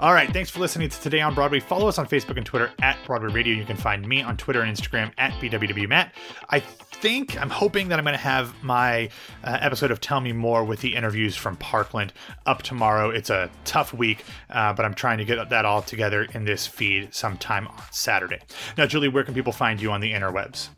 All 0.00 0.14
right, 0.14 0.32
thanks 0.32 0.48
for 0.48 0.60
listening 0.60 0.88
to 0.88 0.98
Today 1.02 1.20
on 1.20 1.34
Broadway. 1.34 1.60
Follow 1.60 1.86
us 1.86 1.98
on 1.98 2.06
Facebook 2.06 2.38
and 2.38 2.46
Twitter 2.46 2.72
at 2.80 2.96
Broadway 3.04 3.30
Radio. 3.30 3.54
You 3.54 3.66
can 3.66 3.76
find 3.76 4.08
me 4.08 4.22
on 4.22 4.34
Twitter 4.38 4.62
and 4.62 4.74
Instagram 4.74 5.12
at 5.18 5.30
BWWMatt. 5.32 6.12
I 6.48 6.60
think, 6.60 7.38
I'm 7.38 7.50
hoping 7.50 7.88
that 7.88 7.98
I'm 7.98 8.06
going 8.06 8.16
to 8.16 8.18
have 8.18 8.54
my 8.64 9.10
uh, 9.44 9.58
episode 9.60 9.90
of 9.90 10.00
Tell 10.00 10.22
Me 10.22 10.32
More 10.32 10.64
with 10.64 10.80
the 10.80 10.96
interviews 10.96 11.36
from 11.36 11.54
Parkland 11.56 12.14
up 12.46 12.62
tomorrow. 12.62 13.10
It's 13.10 13.28
a 13.28 13.50
tough 13.66 13.92
week, 13.92 14.24
uh, 14.48 14.72
but 14.72 14.86
I'm 14.86 14.94
trying 14.94 15.18
to 15.18 15.26
get 15.26 15.50
that 15.50 15.66
all 15.66 15.82
together 15.82 16.26
in 16.32 16.46
this 16.46 16.66
feed 16.66 17.12
sometime 17.12 17.68
on 17.68 17.82
Saturday. 17.90 18.38
Now, 18.78 18.86
Julie, 18.86 19.08
where 19.08 19.22
can 19.22 19.34
people 19.34 19.52
find 19.52 19.82
you 19.82 19.92
on 19.92 20.00
the 20.00 20.12
interwebs? 20.12 20.70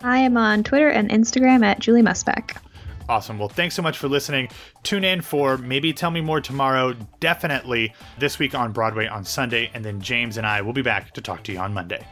I 0.00 0.16
am 0.16 0.38
on 0.38 0.64
Twitter 0.64 0.88
and 0.88 1.10
Instagram 1.10 1.62
at 1.62 1.78
Julie 1.78 2.00
Musback. 2.00 2.56
Awesome. 3.12 3.38
Well, 3.38 3.50
thanks 3.50 3.74
so 3.74 3.82
much 3.82 3.98
for 3.98 4.08
listening. 4.08 4.48
Tune 4.84 5.04
in 5.04 5.20
for 5.20 5.58
maybe 5.58 5.92
Tell 5.92 6.10
Me 6.10 6.22
More 6.22 6.40
tomorrow, 6.40 6.96
definitely 7.20 7.92
this 8.18 8.38
week 8.38 8.54
on 8.54 8.72
Broadway 8.72 9.06
on 9.06 9.22
Sunday, 9.22 9.70
and 9.74 9.84
then 9.84 10.00
James 10.00 10.38
and 10.38 10.46
I 10.46 10.62
will 10.62 10.72
be 10.72 10.80
back 10.80 11.12
to 11.12 11.20
talk 11.20 11.44
to 11.44 11.52
you 11.52 11.58
on 11.58 11.74
Monday. 11.74 12.06